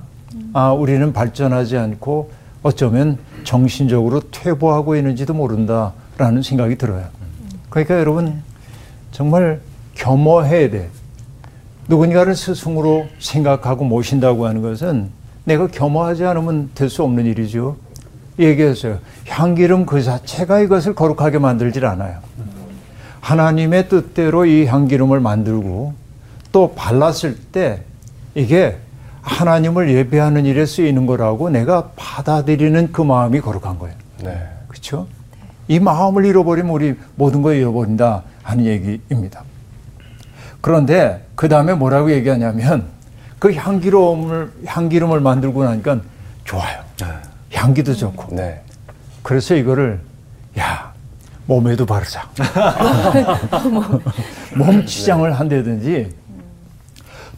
[0.53, 2.31] 아 우리는 발전하지 않고
[2.63, 7.07] 어쩌면 정신적으로 퇴보하고 있는지도 모른다라는 생각이 들어요.
[7.71, 8.43] 그러니까 여러분
[9.13, 9.63] 정말
[9.95, 10.91] 겸허해야 돼.
[11.89, 15.09] 누군가를 스승으로 생각하고 모신다고 하는 것은
[15.45, 17.86] 내가 겸허하지 않으면 될 수 없는 일이죠.
[18.39, 18.99] 얘기했어요.
[19.29, 22.19] 향기름 그 자체가 이것을 거룩하게 만들질 않아요.
[23.21, 25.95] 하나님의 뜻대로 이 향기름을 만들고
[26.53, 27.83] 또 발랐을 때
[28.35, 28.79] 이게
[29.23, 33.97] 하나님을 예배하는 일에 쓰이는 거라고 내가 받아들이는 그 마음이 거룩한 거예요.
[34.23, 34.49] 네.
[34.69, 35.09] 그렇죠?
[35.67, 39.43] 이 마음을 잃어버리면 우리 모든 걸 잃어버린다 하는 얘기입니다.
[40.61, 42.85] 그런데 그 다음에 뭐라고 얘기하냐면
[43.39, 46.01] 그 향기름을 향기름을 만들고 나니까
[46.45, 46.81] 좋아요.
[47.57, 48.35] 향기도 좋고.
[48.35, 48.61] 네.
[49.23, 50.01] 그래서 이거를
[50.59, 50.93] 야
[51.47, 52.29] 몸에도 바르자.
[54.57, 56.15] 몸 치장을 한다든지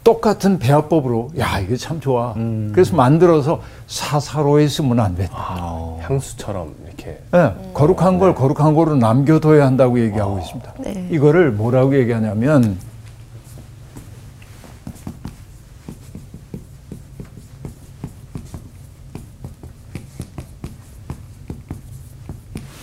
[0.05, 2.35] 똑같은 배합법으로 야 이게 참 좋아.
[2.73, 5.57] 그래서 만들어서 사사로이 쓰면 안 된다.
[6.01, 7.21] 향수처럼 이렇게.
[7.35, 10.73] 예, 거룩한 걸 거룩한 거로 남겨둬야 한다고 얘기하고 있습니다.
[10.79, 11.09] 네.
[11.11, 12.79] 이거를 뭐라고 얘기하냐면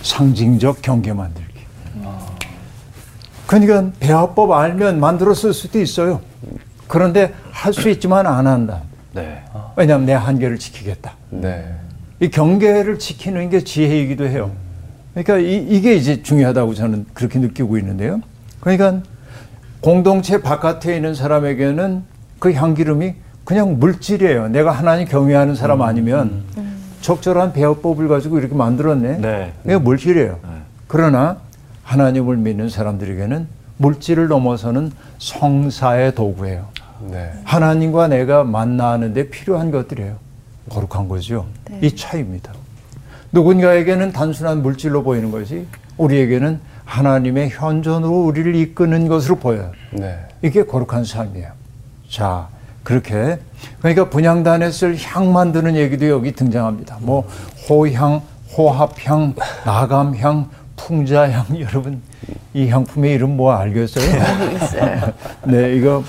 [0.06, 1.46] 상징적 경계 만들기.
[3.46, 6.20] 그러니까 배합법 알면 만들어 쓸 수도 있어요.
[6.88, 8.82] 그런데 할 수 있지만 안 한다.
[9.12, 9.42] 네.
[9.76, 11.12] 왜냐하면 내 한계를 지키겠다.
[11.30, 11.64] 네.
[12.20, 14.52] 이 경계를 지키는 게 지혜이기도 해요.
[15.14, 18.20] 그러니까 이, 게 이제 중요하다고 저는 그렇게 느끼고 있는데요.
[18.60, 19.00] 그러니까
[19.80, 22.04] 공동체 바깥에 있는 사람에게는
[22.38, 23.14] 그 향기름이
[23.44, 24.48] 그냥 물질이에요.
[24.48, 26.42] 내가 하나님 경외하는 사람 아니면
[27.00, 29.18] 적절한 배워법을 가지고 이렇게 만들었네.
[29.18, 29.52] 네.
[29.64, 30.38] 이게 물질이에요.
[30.42, 30.48] 네.
[30.88, 31.38] 그러나
[31.82, 33.46] 하나님을 믿는 사람들에게는
[33.78, 36.66] 물질을 넘어서는 성사의 도구예요.
[37.10, 37.32] 네.
[37.44, 40.16] 하나님과 내가 만나는데 필요한 것들이에요.
[40.68, 41.46] 거룩한 거죠.
[41.80, 42.52] 이 차이입니다.
[43.32, 49.72] 누군가에게는 단순한 물질로 보이는 것이 우리에게는 하나님의 현존으로 우리를 이끄는 것으로 보여요.
[49.92, 50.18] 네.
[50.42, 51.50] 이게 거룩한 삶이에요.
[52.08, 52.48] 자,
[52.86, 53.40] 그렇게
[53.80, 56.98] 그러니까 분향단에 쓸 향 만드는 얘기도 여기 등장합니다.
[57.00, 57.28] 뭐
[57.68, 58.22] 호향,
[58.56, 62.00] 호합향, 나감향, 풍자향 여러분
[62.54, 64.06] 이 향품의 이름 뭐 알겠어요?
[65.46, 66.04] 네, 이거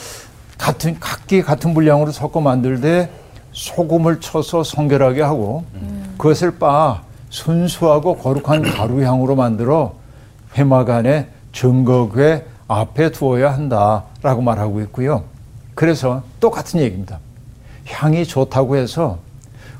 [0.60, 3.10] 같은 각기 같은 분량으로 섞어 만들 때
[3.54, 5.66] 소금을 쳐서 성결하게 하고
[6.20, 9.96] 그것을 빻아 순수하고 거룩한 가루향으로 만들어
[10.56, 15.24] 회막 안에 증거궤 앞에 두어야 한다라고 말하고 있고요.
[15.78, 17.20] 그래서 똑같은 얘기입니다.
[17.86, 19.20] 향이 좋다고 해서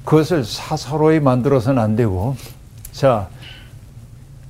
[0.06, 2.36] 그것을 사사로이 만들어서는 안 되고
[2.92, 3.28] 자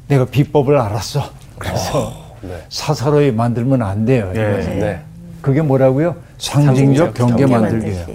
[0.10, 1.31] 내가 비법을 알았어.
[1.57, 2.62] 그래서 네.
[2.67, 4.29] 사사로이 만들면 안 돼요.
[4.33, 4.41] 네.
[4.41, 4.79] 이것은.
[4.79, 5.01] 네.
[5.41, 6.17] 그게 뭐라고요?
[6.38, 8.07] 상징적 경계 경계 만들기예요.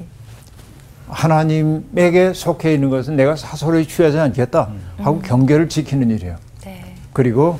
[1.08, 4.68] 하나님에게 속해 있는 것은 내가 사설에 취하지 않겠다
[4.98, 6.36] 하고 경계를 지키는 일이에요.
[7.14, 7.58] 그리고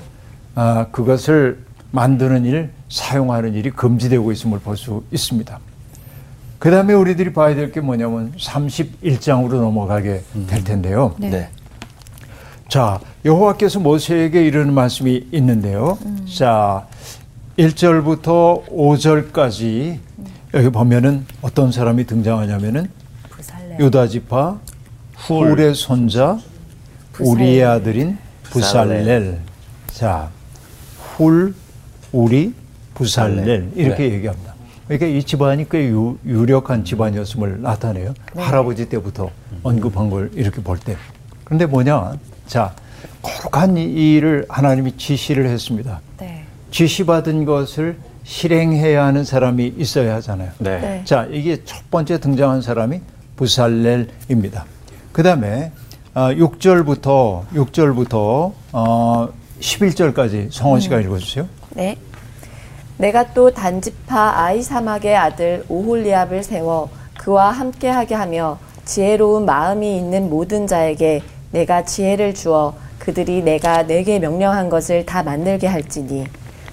[0.54, 5.58] 아, 그것을 만드는 일, 사용하는 일이 금지되고 있음을 볼 수 있습니다.
[6.58, 11.14] 그 다음에 우리들이 봐야 될 게 뭐냐면 31장으로 넘어가게 될 텐데요.
[11.18, 11.48] 네.
[12.68, 15.98] 자, 여호와께서 모세에게 이르는 말씀이 있는데요.
[16.36, 16.86] 자,
[17.58, 19.98] 1절부터 5절까지
[20.54, 22.88] 여기 보면은 어떤 사람이 등장하냐면은.
[23.80, 24.58] 유다 지파
[25.16, 26.38] 훌의 손자
[27.18, 29.38] 우리의 아들인 부살렐.
[29.88, 30.30] 자,
[31.16, 31.54] 훌,
[32.12, 32.54] 우리,
[32.94, 34.54] 부살렐 이렇게 얘기합니다.
[34.86, 38.14] 그러니까 이 집안이 꽤 유, 유력한 집안이었음을 나타내요.
[38.36, 39.30] 할아버지 때부터
[39.62, 40.96] 언급한 걸 이렇게 볼 때.
[41.44, 42.18] 그런데 뭐냐?
[42.46, 42.74] 자,
[43.22, 46.00] 거룩한 이 일을 하나님이 지시를 했습니다.
[46.20, 46.44] 네.
[46.70, 50.50] 지시받은 것을 실행해야 하는 사람이 있어야 하잖아요.
[50.58, 50.80] 네.
[50.80, 51.02] 네.
[51.04, 53.00] 자, 이게 첫 번째 등장한 사람이
[53.36, 54.66] 부살렐입니다.
[55.12, 55.72] 그 다음에
[56.14, 59.28] 6절부터 6절부터 어,
[59.60, 61.48] 11절까지 성원 씨가 읽어주세요.
[61.74, 61.96] 네.
[62.98, 71.22] 내가 또 단지파 아이사막의 아들 오홀리압을 세워 그와 함께하게 하며 지혜로운 마음이 있는 모든 자에게
[71.50, 76.26] 내가 지혜를 주어 그들이 내가 내게 명령한 것을 다 만들게 할지니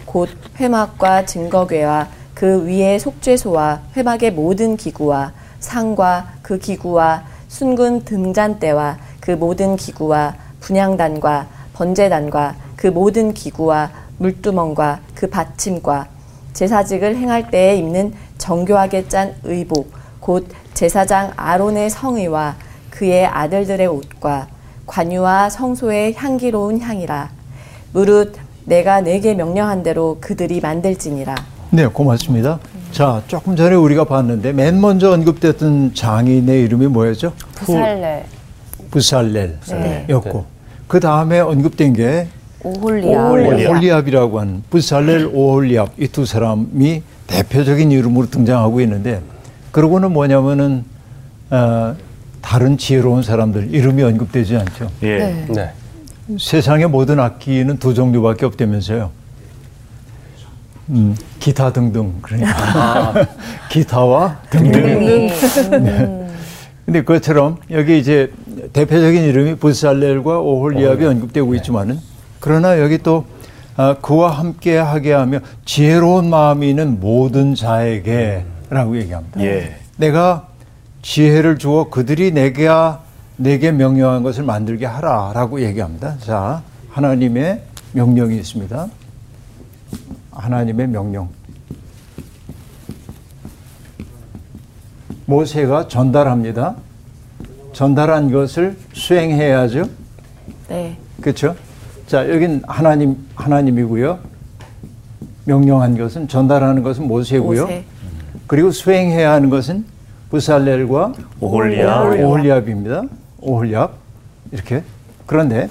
[0.06, 9.32] 곧 회막과 증거궤와 그 위에 속죄소와 회막의 모든 기구와 상과 그 기구와 순군 등잔대와 그
[9.32, 16.08] 모든 기구와 분향단과 번제단과 그 모든 기구와 물두멍과 그 받침과
[16.54, 22.56] 제사직을 행할 때에 입는 정교하게 짠 의복 곧 제사장 아론의 성의와
[22.90, 24.48] 그의 아들들의 옷과
[24.86, 27.30] 관유와 성소의 향기로운 향이라
[27.94, 31.36] 무릇 내가 내게 명령한 대로 그들이 만들지니라
[31.72, 32.60] 네, 고맙습니다.
[32.92, 37.34] 자, 조금 전에 우리가 봤는데 맨 먼저 언급됐던 장인의 이름이 뭐였죠?
[37.56, 38.26] 부살레.
[38.90, 40.46] 부살렐이었고
[40.88, 42.28] 그 다음에 언급된 게
[42.64, 43.70] 오홀리아.
[43.70, 49.22] 오홀리압이라고 하는 부살렐 오홀리압 이 두 사람이 대표적인 이름으로 등장하고 있는데
[49.72, 50.84] 그러고는 뭐냐면은
[51.52, 51.96] 어,
[52.42, 54.90] 다른 지혜로운 사람들 이름이 언급되지 않죠.
[55.04, 55.46] 예.
[55.50, 55.72] 네.
[56.40, 59.12] 세상의 모든 악기는 두 종류밖에 없다면서요.
[60.90, 63.28] 음, 기타 등등 그러니까
[63.70, 65.00] 기타와 등등.
[65.04, 66.28] 네.
[66.86, 68.32] 근데 그것처럼 여기 이제
[68.74, 72.00] 대표적인 이름이 부살렐과 오홀리압이 언급되고 있지만은
[72.40, 73.26] 그러나 여기 또
[73.76, 79.42] 아, 그와 함께 하게 하며 지혜로운 마음이 있는 모든 자에게라고 얘기합니다.
[79.42, 79.78] 예.
[79.96, 80.48] 내가
[81.02, 82.68] 지혜를 주어 그들이 내게
[83.38, 86.18] 내게 명령한 것을 만들게 하라라고 얘기합니다.
[86.20, 87.62] 자, 하나님의
[87.94, 88.88] 명령이 있습니다.
[90.32, 91.30] 하나님의 명령.
[95.26, 96.76] 모세가 전달합니다.
[97.72, 99.86] 전달한 것을 수행해야죠.
[100.68, 100.98] 네.
[101.22, 101.56] 그렇죠?
[102.10, 104.18] 자, 여긴 하나님 하나님이고요.
[105.46, 107.62] 명령한 것은 전달하는 것은 모세고요.
[107.62, 107.86] 모세.
[108.48, 109.86] 그리고 수행해야 하는 것은
[110.32, 112.20] 부살렐과 오홀리압.
[112.20, 113.04] 오홀리압입니다.
[113.42, 113.94] 오홀리압
[114.52, 114.84] 이렇게
[115.28, 115.70] 그런데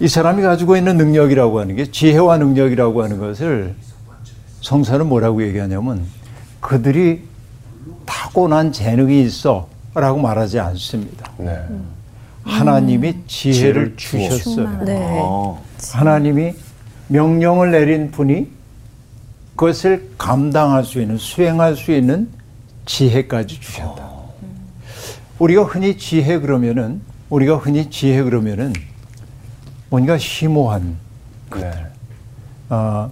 [0.00, 3.74] 이 사람이 가지고 있는 능력이라고 하는 게 지혜와 능력이라고 하는 것을
[4.62, 6.06] 성서는 뭐라고 얘기하냐면
[6.60, 7.24] 그들이
[8.06, 11.30] 타고난 재능이 있어 라고 말하지 않습니다.
[11.36, 11.58] 네.
[12.44, 13.96] 하나님이 지혜를.
[13.96, 14.84] 주셨어요.
[14.84, 14.98] 네.
[15.20, 15.62] 어.
[15.92, 16.52] 하나님이
[17.08, 18.48] 명령을 내린 분이
[19.56, 22.28] 그것을 감당할 수 있는 수행할 수 있는
[22.86, 24.10] 지혜까지 주셨다.
[25.38, 28.72] 우리가 흔히 지혜 그러면은 우리가 흔히 지혜 그러면은
[29.88, 30.96] 뭔가 심오한
[31.54, 31.72] 네.
[32.68, 33.08] 아,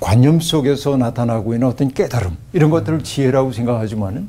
[0.00, 4.28] 관념 속에서 나타나고 있는 어떤 깨달음 이런 것들을 지혜라고 생각하지만은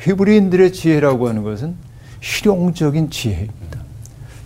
[0.00, 1.74] 히브리인들의 지혜라고 하는 것은
[2.24, 3.80] 실용적인 지혜입니다.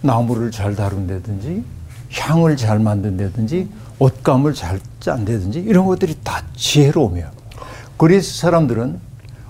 [0.03, 1.63] 나무를 잘 다룬다든지
[2.13, 3.69] 향을 잘 만든다든지
[4.01, 7.31] 옷감을 잘 짠다든지 이런 것들이 다 지혜로움이에요.
[7.97, 8.99] 그리스 사람들은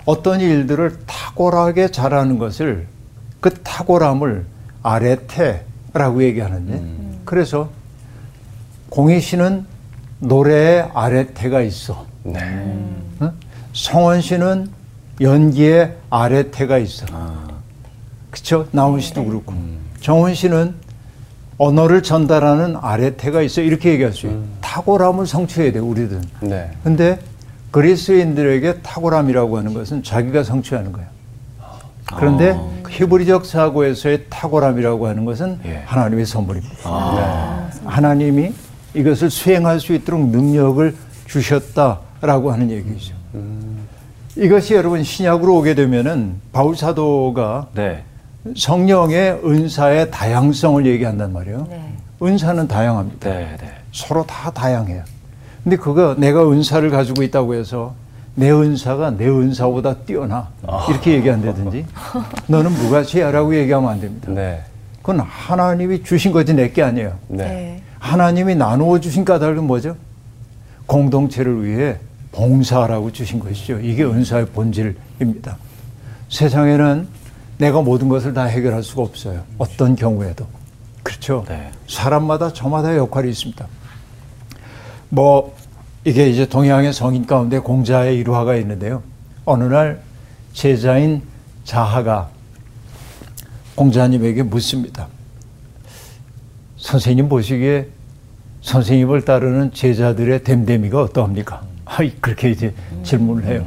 [0.05, 2.85] 어떤 일들을 탁월하게 잘하는 것을
[3.41, 4.45] 그 탁월함을
[4.83, 7.69] 아레테라고 얘기하는데 그래서
[8.89, 9.65] 공희 씨는
[10.19, 12.05] 노래에 아레테가 있어.
[12.23, 12.39] 네.
[13.19, 13.31] 어?
[13.73, 14.69] 성원 씨는
[15.21, 17.48] 연기에 아레테가 있어.
[18.31, 18.67] 그쵸?
[18.71, 19.53] 나훈 씨도 그렇고.
[20.01, 20.75] 정훈 씨는
[21.57, 23.61] 언어를 전달하는 아레테가 있어.
[23.61, 24.43] 이렇게 얘기할 수 있어요.
[24.61, 26.23] 탁월함을 성취해야 돼, 우리들은.
[26.41, 26.71] 네.
[26.83, 27.19] 근데
[27.71, 31.07] 그리스인들에게 탁월함이라고 하는 것은 자기가 성취하는 거예요.
[32.15, 35.83] 그런데 히브리적 사고에서의 탁월함이라고 하는 것은 예.
[35.85, 37.69] 하나님의 선물입니다.
[37.85, 38.51] 하나님이
[38.95, 40.95] 이것을 수행할 수 있도록 능력을
[41.27, 43.13] 주셨다라고 하는 얘기죠.
[44.35, 48.03] 이것이 여러분 신약으로 오게 되면은 바울 사도가 네.
[48.55, 51.67] 성령의 은사의 다양성을 얘기한단 말이에요.
[51.69, 51.93] 네.
[52.21, 53.29] 은사는 다양합니다.
[53.29, 53.55] 네.
[53.59, 53.71] 네.
[53.91, 55.03] 서로 다 다양해요.
[55.63, 57.93] 근데 그거 내가 은사를 가지고 있다고 해서
[58.35, 60.49] 내 은사가 내 은사보다 뛰어나
[60.89, 61.85] 이렇게 얘기한다든지
[62.47, 64.31] 너는 무가치야라고 얘기하면 안 됩니다.
[64.31, 64.61] 네.
[65.01, 67.13] 그건 하나님이 주신 거지 내 게 아니에요.
[67.27, 67.81] 네.
[67.99, 69.95] 하나님이 나누어 주신 까닭은 뭐죠?
[70.85, 71.97] 공동체를 위해
[72.31, 73.79] 봉사하라고 주신 것이죠.
[73.79, 75.57] 이게 은사의 본질입니다.
[76.29, 77.07] 세상에는
[77.59, 79.43] 내가 모든 것을 다 해결할 수가 없어요.
[79.57, 80.47] 어떤 경우에도.
[81.03, 81.45] 그렇죠.
[81.47, 81.71] 네.
[81.87, 83.67] 사람마다 저마다 역할이 있습니다.
[85.09, 85.53] 뭐
[86.05, 89.03] 이게 이제 동양의 성인 가운데 공자의 일화가 있는데요.
[89.43, 90.01] 어느 날
[90.53, 91.21] 제자인
[91.65, 92.29] 자하가
[93.75, 95.07] 공자님에게 묻습니다.
[96.77, 97.89] 선생님 보시기에
[98.61, 101.63] 선생님을 따르는 제자들의 됨됨이가 어떠합니까?
[101.85, 103.65] 아이, 그렇게 이제 질문을 해요.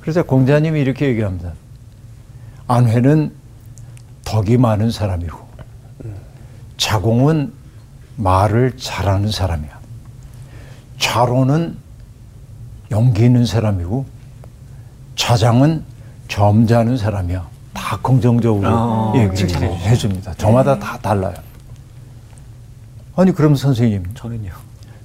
[0.00, 1.54] 그래서 공자님이 이렇게 얘기합니다.
[2.68, 3.32] 안회는
[4.24, 5.38] 덕이 많은 사람이고,
[6.76, 7.52] 자공은
[8.16, 9.78] 말을 잘하는 사람이야.
[10.98, 11.76] 좌로는
[12.90, 14.04] 용기 있는 사람이고,
[15.16, 15.82] 차장은
[16.28, 17.46] 점잖은 사람이야.
[17.74, 20.34] 다 긍정적으로 아, 얘기를 해줍니다.
[20.34, 21.34] 저마다 다 달라요.
[23.16, 24.50] 아니 그럼 선생님, 저는요.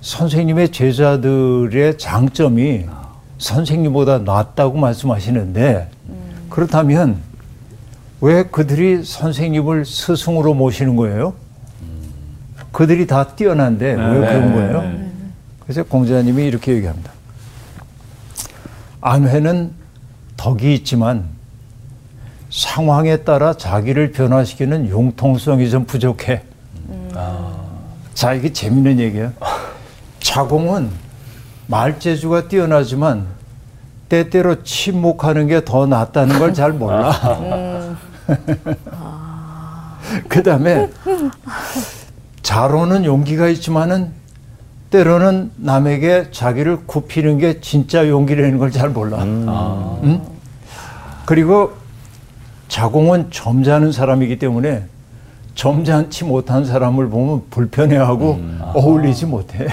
[0.01, 2.85] 선생님의 제자들의 장점이
[3.37, 5.89] 선생님보다 낫다고 말씀하시는데
[6.49, 7.21] 그렇다면
[8.23, 11.33] 왜 그들이 선생님을 스승으로 모시는 거예요?
[12.71, 14.93] 그들이 다 뛰어난데 왜 그런 거예요?
[15.59, 17.11] 그래서 공자님이 이렇게 얘기합니다.
[19.01, 19.71] 안회는
[20.37, 21.25] 덕이 있지만
[22.49, 26.43] 상황에 따라 자기를 변화시키는 융통성이 좀 부족해.
[28.13, 29.33] 자, 이게 재밌는 얘기야.
[30.21, 30.89] 자공은
[31.67, 33.25] 말재주가 뛰어나지만
[34.07, 37.11] 때때로 침묵하는 게 더 낫다는 걸 잘 몰라.
[40.27, 40.89] 그 다음에
[42.41, 44.11] 자로는 용기가 있지만은
[44.89, 49.23] 때로는 남에게 자기를 굽히는 게 진짜 용기라는 걸 잘 몰라.
[50.03, 50.21] 응?
[51.25, 51.71] 그리고
[52.67, 54.85] 자공은 점잖은 사람이기 때문에
[55.55, 58.39] 점잖지 못한 사람을 보면 불편해하고
[58.73, 59.67] 어울리지 못해.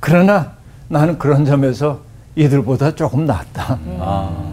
[0.00, 0.52] 그러나
[0.88, 2.00] 나는 그런 점에서
[2.34, 3.78] 이들보다 조금 낫다.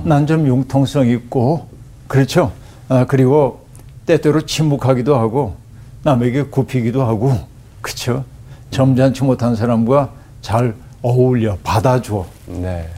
[0.04, 1.68] 난좀 융통성 있고,
[2.08, 2.52] 그렇죠?
[2.89, 3.65] 아, 그리고
[4.06, 5.56] 때때로 침묵하기도 하고,
[6.04, 7.34] 남에게 굽히기도 하고,
[7.82, 8.26] 그렇죠?
[8.72, 10.10] 점잖지 못한 사람과
[10.42, 12.26] 잘 어울려, 받아줘.
[12.48, 12.89] 네.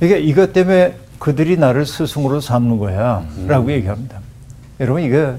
[0.00, 3.24] 이게 이것 때문에 그들이 나를 스승으로 삼는 거야.
[3.46, 4.18] 라고 얘기합니다.
[4.80, 5.34] 여러분, 이게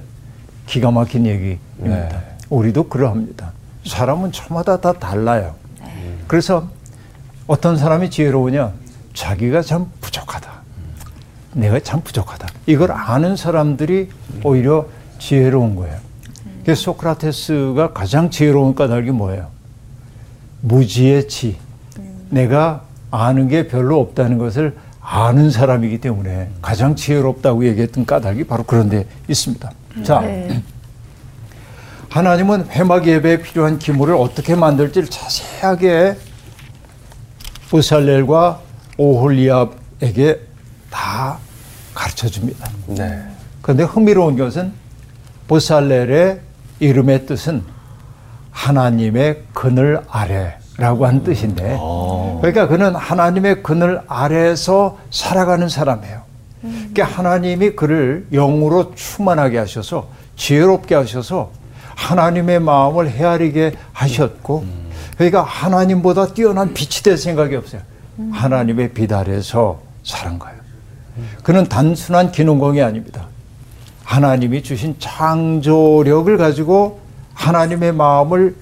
[0.68, 1.60] 기가 막힌 얘기입니다.
[1.80, 2.10] 네.
[2.50, 3.52] 우리도 그러합니다.
[3.86, 5.56] 사람은 저마다 다 달라요.
[6.28, 6.68] 그래서
[7.50, 8.74] 어떤 사람이 지혜로우냐?
[9.16, 10.52] 자기가 참 부족하다.
[11.54, 12.48] 내가 참 부족하다.
[12.68, 14.10] 이걸 아는 사람들이
[14.44, 14.86] 오히려
[15.18, 15.98] 지혜로운 거예요.
[16.64, 19.48] 그래서 소크라테스가 가장 지혜로운 까닭이 뭐예요?
[20.62, 21.58] 무지의 지.
[22.30, 28.90] 내가 아는 게 별로 없다는 것을 아는 사람이기 때문에 가장 지혜롭다고 얘기했던 까닭이 바로 그런
[28.90, 29.72] 데 있습니다.
[30.04, 30.22] 자,
[32.10, 36.29] 하나님은 회막 예배에 필요한 기물을 어떻게 만들지를 자세하게
[37.70, 38.60] 부살렐과
[38.98, 40.40] 오홀리압에게
[40.90, 41.38] 다
[41.94, 42.68] 가르쳐 줍니다.
[42.88, 43.22] 네.
[43.62, 44.74] 그런데 흥미로운 것은
[45.48, 46.40] 보살렐의
[46.80, 47.64] 이름의 뜻은
[48.52, 51.78] 하나님의 그늘 아래라고 하는 뜻인데,
[52.40, 56.22] 그러니까 그는 하나님의 그늘 아래에서 살아가는 사람이에요.
[56.62, 61.52] 그러니까 하나님이 그를 영으로 충만하게 하셔서 지혜롭게 하셔서
[61.96, 64.66] 하나님의 마음을 헤아리게 하셨고,
[65.20, 67.82] 그러니까 하나님보다 뛰어난 빛이 될 생각이 없어요.
[68.32, 70.58] 하나님의 빛 아래에서 사는 거예요.
[71.44, 73.28] 그는 단순한 기능공이 아닙니다.
[74.06, 77.02] 하나님이 주신 창조력을 가지고
[77.34, 78.56] 하나님의 마음을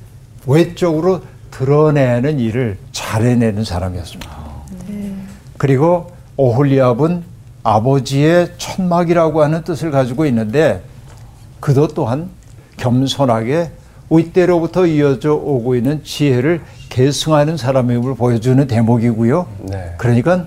[0.48, 4.36] 외적으로 드러내는 일을 잘해내는 사람이었습니다.
[5.60, 7.24] 그리고 오홀리압은
[7.62, 10.82] 아버지의 천막이라고 하는 뜻을 가지고 있는데
[11.60, 12.32] 그도 또한
[12.78, 13.70] 겸손하게
[14.10, 19.48] 윗대로부터 이어져 오고 있는 지혜를 계승하는 사람임을 보여주는 대목이고요.
[19.70, 19.94] 네.
[19.98, 20.46] 그러니까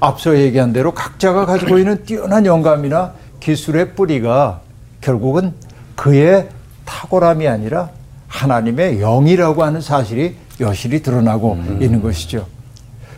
[0.00, 4.60] 앞서 얘기한 대로 각자가 가지고 있는 뛰어난 영감이나 기술의 뿌리가
[5.00, 5.54] 결국은
[5.96, 6.48] 그의
[6.84, 7.90] 탁월함이 아니라
[8.28, 12.46] 하나님의 영이라고 하는 사실이 여실히 드러나고 있는 것이죠.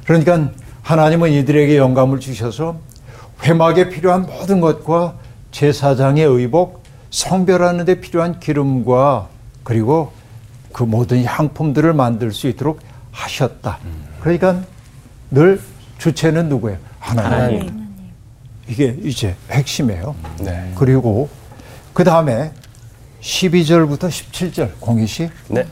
[0.04, 0.50] 그러니까
[0.82, 2.76] 하나님은 이들에게 영감을 주셔서
[3.42, 5.14] 회막에 필요한 모든 것과
[5.50, 9.28] 제사장의 의복, 성별하는 데 필요한 기름과
[9.62, 10.12] 그리고
[10.72, 12.80] 그 모든 향품들을 만들 수 있도록
[13.12, 13.78] 하셨다.
[14.20, 14.62] 그러니까
[15.30, 15.60] 늘
[15.98, 16.78] 주체는 누구예요?
[16.98, 17.88] 하나님.
[18.68, 20.14] 이게 이제 핵심이에요.
[20.40, 20.72] 네.
[20.76, 21.28] 그리고
[21.92, 22.52] 그 다음에
[23.20, 25.28] 12절부터 17절 공희 씨.
[25.48, 25.66] 네.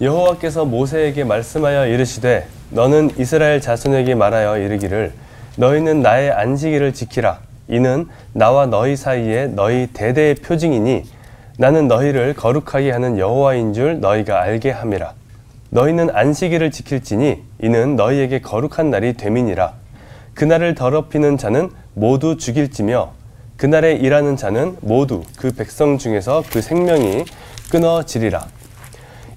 [0.00, 5.12] 여호와께서 모세에게 말씀하여 이르시되 너는 이스라엘 자손에게 말하여 이르기를
[5.56, 11.04] 너희는 나의 안식일을 지키라 이는 나와 너희 사이에 너희 대대의 표징이니
[11.56, 15.14] 나는 너희를 거룩하게 하는 여호와인 줄 너희가 알게 함이라.
[15.70, 19.72] 너희는 안식일을 지킬지니 이는 너희에게 거룩한 날이 됨이니라.
[20.34, 23.12] 그날을 더럽히는 자는 모두 죽일지며
[23.56, 27.24] 그날에 일하는 자는 모두 그 백성 중에서 그 생명이
[27.70, 28.46] 끊어지리라.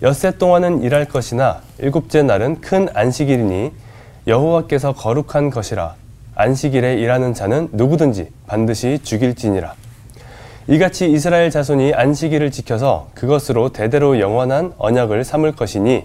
[0.02, 3.72] 엿새 동안은 일할 것이나 일곱째 날은 큰 안식일이니
[4.26, 5.96] 여호와께서 거룩한 것이라.
[6.34, 9.76] 안식일에 일하는 자는 누구든지 반드시 죽일지니라.
[10.70, 16.04] 이같이 이스라엘 자손이 안식일을 지켜서 그것으로 대대로 영원한 언약을 삼을 것이니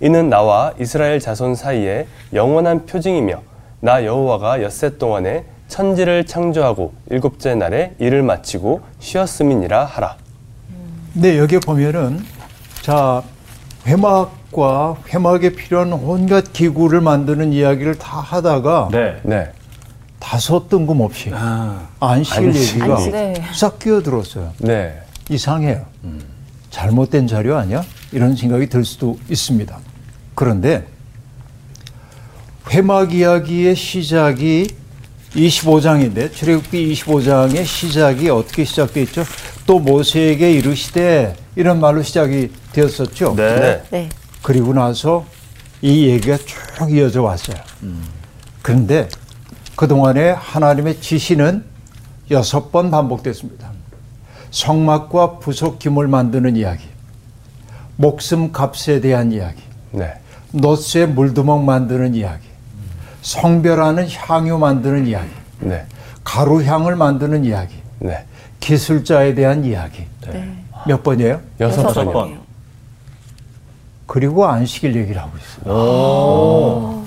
[0.00, 3.42] 이는 나와 이스라엘 자손 사이에 영원한 표징이며
[3.80, 10.16] 나 여호와가 엿새 동안에 천지를 창조하고 일곱째 날에 일을 마치고 쉬었음이니라 하라.
[11.12, 12.20] 네, 여기 보면은
[12.80, 13.22] 자
[13.86, 19.20] 회막과 회막에 필요한 온갖 기구를 만드는 이야기를 다 하다가 네.
[19.22, 19.52] 네.
[20.28, 22.74] 다소 뜬금없이 아, 안식일 안식.
[22.80, 22.98] 얘기가.
[23.54, 24.52] 싹 끼어들었어요.
[24.58, 25.00] 네.
[25.30, 25.86] 이상해요.
[26.70, 27.82] 잘못된 자료 아니야?
[28.12, 29.78] 이런 생각이 들 수도 있습니다.
[30.34, 30.86] 그런데
[32.70, 34.68] 회막 이야기의 시작이
[35.34, 39.24] 25장인데 출애굽기 25장의 시작이 어떻게 시작돼 있죠?
[39.66, 43.34] 또 모세에게 이르시되 이런 말로 시작이 되었었죠.
[43.34, 43.60] 네.
[43.60, 43.82] 네.
[43.90, 44.08] 네.
[44.42, 45.24] 그리고 나서
[45.80, 47.56] 이 얘기가 쭉 이어져 왔어요.
[48.60, 49.08] 그런데
[49.78, 51.64] 그동안에 하나님의 지시는
[52.32, 53.70] 여섯 번 반복됐습니다.
[54.50, 56.84] 성막과 부속김을 만드는 이야기,
[57.94, 59.62] 목숨 값에 대한 이야기,
[59.92, 60.14] 네.
[60.50, 62.44] 노쇠 물두멍 만드는 이야기,
[63.22, 65.86] 성별하는 향유 만드는 이야기, 네.
[66.24, 68.26] 가루향을 만드는 이야기, 네.
[68.58, 70.06] 기술자에 대한 이야기.
[70.26, 70.56] 네.
[70.88, 71.40] 몇 번이에요?
[71.60, 72.12] 여섯 여섯 번이요.
[72.12, 72.40] 번.
[74.06, 77.06] 그리고 안식일 얘기를 하고 있어요.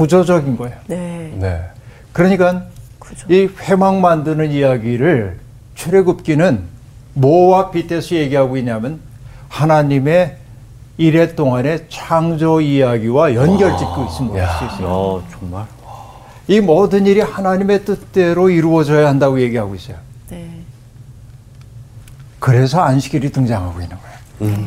[0.00, 0.76] 구조적인 거예요.
[0.86, 1.30] 네.
[1.36, 1.60] 네.
[2.14, 2.64] 그러니까
[2.98, 3.26] 그죠.
[3.28, 5.38] 이 회막 만드는 이야기를
[5.74, 6.62] 출애굽기는
[7.12, 9.00] 뭐와 빗대서 얘기하고 있냐면
[9.50, 10.38] 하나님의
[10.96, 14.86] 이래 동안의 창조 이야기와 연결 짓고 볼수 있어요.
[14.86, 15.66] 어, 정말.
[16.48, 19.98] 이 모든 일이 하나님의 뜻대로 이루어져야 한다고 얘기하고 있어요.
[20.30, 20.62] 네.
[22.38, 23.96] 그래서 안식일이 등장하고 있는
[24.38, 24.60] 거예요.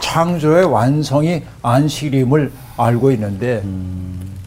[0.00, 3.62] 창조의 완성이 안식일임을 알고 있는데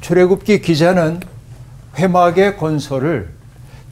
[0.05, 1.19] 출애굽기 기자는
[1.97, 3.29] 회막의 건설을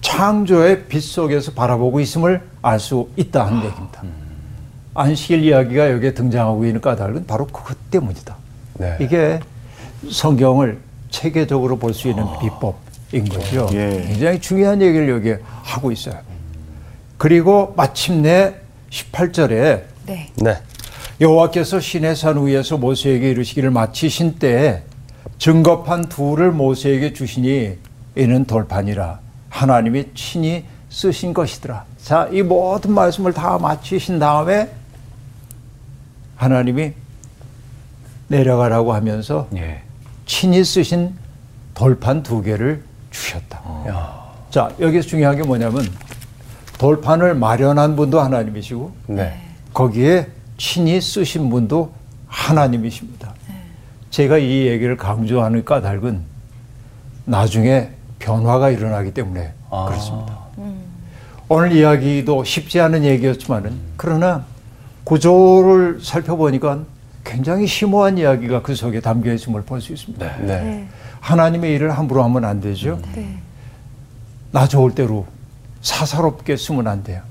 [0.01, 4.03] 창조의 빛 속에서 바라보고 있음을 알 수 있다는 얘기입니다.
[4.93, 8.35] 안식일 이야기가 여기에 등장하고 있는 까닭은 바로 그것 때문이다.
[8.75, 8.97] 네.
[9.01, 9.39] 이게
[10.07, 10.77] 성경을
[11.09, 13.67] 체계적으로 볼 수 있는 비법인 거죠.
[13.73, 14.05] 예.
[14.07, 15.33] 굉장히 중요한 얘기를 여기
[15.63, 16.19] 하고 있어요.
[17.17, 18.53] 그리고 마침내
[18.91, 20.29] 18절에 네.
[20.35, 20.57] 네.
[21.19, 24.83] 여호와께서 시내산 위에서 모세에게 이르시기를 마치신 때에
[25.37, 27.77] 증거판 둘을 모세에게 주시니
[28.15, 29.19] 이는 돌판이라
[29.49, 31.85] 하나님이 친히 쓰신 것이더라.
[32.03, 34.69] 자, 이 모든 말씀을 다 마치신 다음에
[36.35, 36.93] 하나님이
[38.27, 39.81] 내려가라고 하면서 예.
[40.25, 41.13] 친히 쓰신
[41.73, 43.61] 돌판 두 개를 주셨다.
[43.87, 44.23] 야.
[44.49, 45.87] 자, 여기서 중요한 게 뭐냐면
[46.77, 49.39] 돌판을 마련한 분도 하나님이시고 네.
[49.73, 51.93] 거기에 친히 쓰신 분도
[52.27, 53.33] 하나님이십니다.
[54.13, 56.21] 제가 이 얘기를 강조하는 까닭은
[57.25, 57.89] 나중에
[58.19, 59.85] 변화가 일어나기 때문에 아.
[59.87, 60.37] 그렇습니다.
[61.49, 64.45] 오늘 이야기도 쉽지 않은 얘기였지만은 그러나
[65.03, 66.81] 구조를 살펴보니까
[67.23, 70.37] 굉장히 심오한 이야기가 그 속에 담겨 있음을 볼 수 있습니다.
[70.41, 70.87] 네.
[71.19, 72.99] 하나님의 일을 함부로 하면 안 되죠.
[73.15, 73.39] 네.
[74.51, 75.25] 나 좋을 대로
[75.81, 77.23] 사사롭게 쓰면 안 돼요.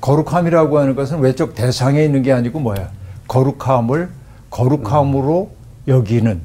[0.00, 2.88] 거룩함이라고 하는 것은 외적 대상에 있는 게 아니고 뭐야?
[3.28, 4.08] 거룩함을
[4.48, 6.40] 거룩함으로 여기는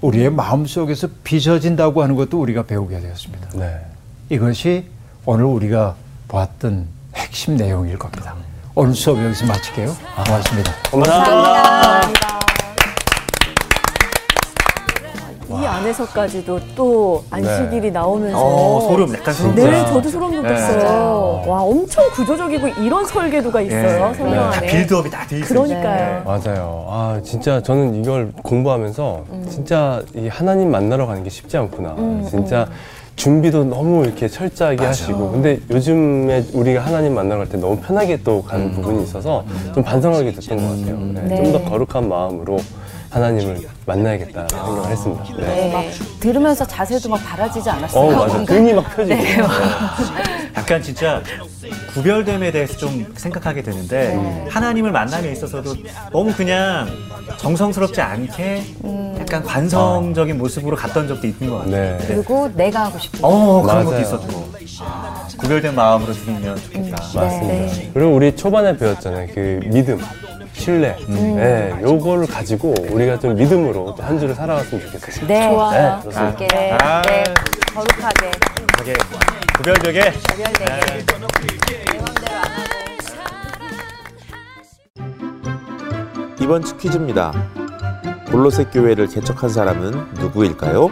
[0.00, 3.48] 우리의 마음 속에서 빚어진다고 하는 것도 우리가 배우게 되었습니다.
[3.54, 3.80] 네.
[4.28, 4.86] 이것이
[5.24, 5.96] 오늘 우리가
[6.28, 8.34] 보았던 핵심 내용일 겁니다.
[8.74, 9.96] 오늘 수업 여기서 마칠게요.
[10.26, 10.72] 고맙습니다.
[10.90, 12.23] 감사합니다.
[15.62, 19.54] 이 안에서까지도 또 안식일이 나오면서 어, 소름, 약간 소름.
[19.54, 19.92] 네, 돋았어요.
[19.94, 21.42] 저도 소름 돋았어요.
[21.46, 24.14] 와, 엄청 구조적이고 이런 설계도가 있어요, 예.
[24.14, 24.66] 성경 다 안에.
[24.66, 25.62] 빌드업이 다 돼 있어요.
[25.62, 26.22] 그러니까요.
[26.24, 26.86] 맞아요.
[26.88, 31.94] 아, 진짜 저는 이걸 공부하면서 진짜 이 하나님 만나러 가는 게 쉽지 않구나.
[32.28, 32.66] 진짜
[33.16, 35.30] 준비도 너무 이렇게 철저하게 하시고.
[35.30, 40.32] 근데 요즘에 우리가 하나님 만나러 갈 때 너무 편하게 또 가는 부분이 있어서 좀 반성하게
[40.32, 40.98] 됐던 것 같아요.
[41.12, 41.36] 네, 네.
[41.52, 42.56] 좀더 거룩한 마음으로
[43.14, 45.24] 하나님을 만나야겠다 생각을 했습니다.
[45.38, 45.72] 네.
[45.72, 45.84] 막
[46.18, 48.16] 들으면서 자세도 막 바라지지 어, 않았어요.
[48.16, 48.44] 맞아.
[48.44, 49.14] 등이 막 펴지고.
[49.16, 49.38] 네.
[50.56, 51.22] 약간 진짜
[51.92, 55.74] 구별됨에 대해서 좀 생각하게 되는데 하나님을 만남에 있어서도
[56.12, 56.88] 너무 그냥
[57.38, 58.62] 정성스럽지 않게
[59.20, 61.70] 약간 관성적인 모습으로 갔던 적도 있는 것 같아요.
[61.98, 62.04] 네.
[62.08, 63.84] 그리고 내가 하고 싶은 어, 그런 맞아요.
[63.84, 64.54] 것도 있었고.
[64.80, 66.96] 아, 구별된 마음으로 드리면 좋겠다.
[67.14, 67.90] 맞습니다.
[67.94, 69.28] 그리고 우리 초반에 배웠잖아요.
[69.32, 70.00] 그 믿음,
[70.54, 70.96] 신뢰.
[71.08, 75.26] 네, 요거를 가지고 우리가 좀 믿음으로 또 한 주를 살아갔으면 좋겠어요.
[75.26, 75.48] 네.
[75.50, 75.96] 좋아요.
[75.96, 76.26] 네, 좋습니다.
[76.26, 77.02] 함께 아.
[77.02, 77.24] 네.
[77.74, 78.30] 거룩하게
[78.78, 78.94] 되게
[79.56, 80.12] 구별되게.
[80.12, 81.04] 구별되게
[86.40, 87.32] 이번 주 퀴즈입니다.
[88.30, 90.90] 골로새 교회를 개척한 사람은 누구일까요?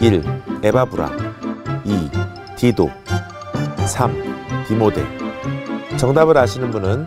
[0.00, 0.22] 1.
[0.62, 1.10] 에바브라
[1.84, 2.10] 2.
[2.56, 2.90] 디도
[3.86, 4.64] 3.
[4.66, 5.04] 디모데
[5.96, 7.06] 정답을 아시는 분은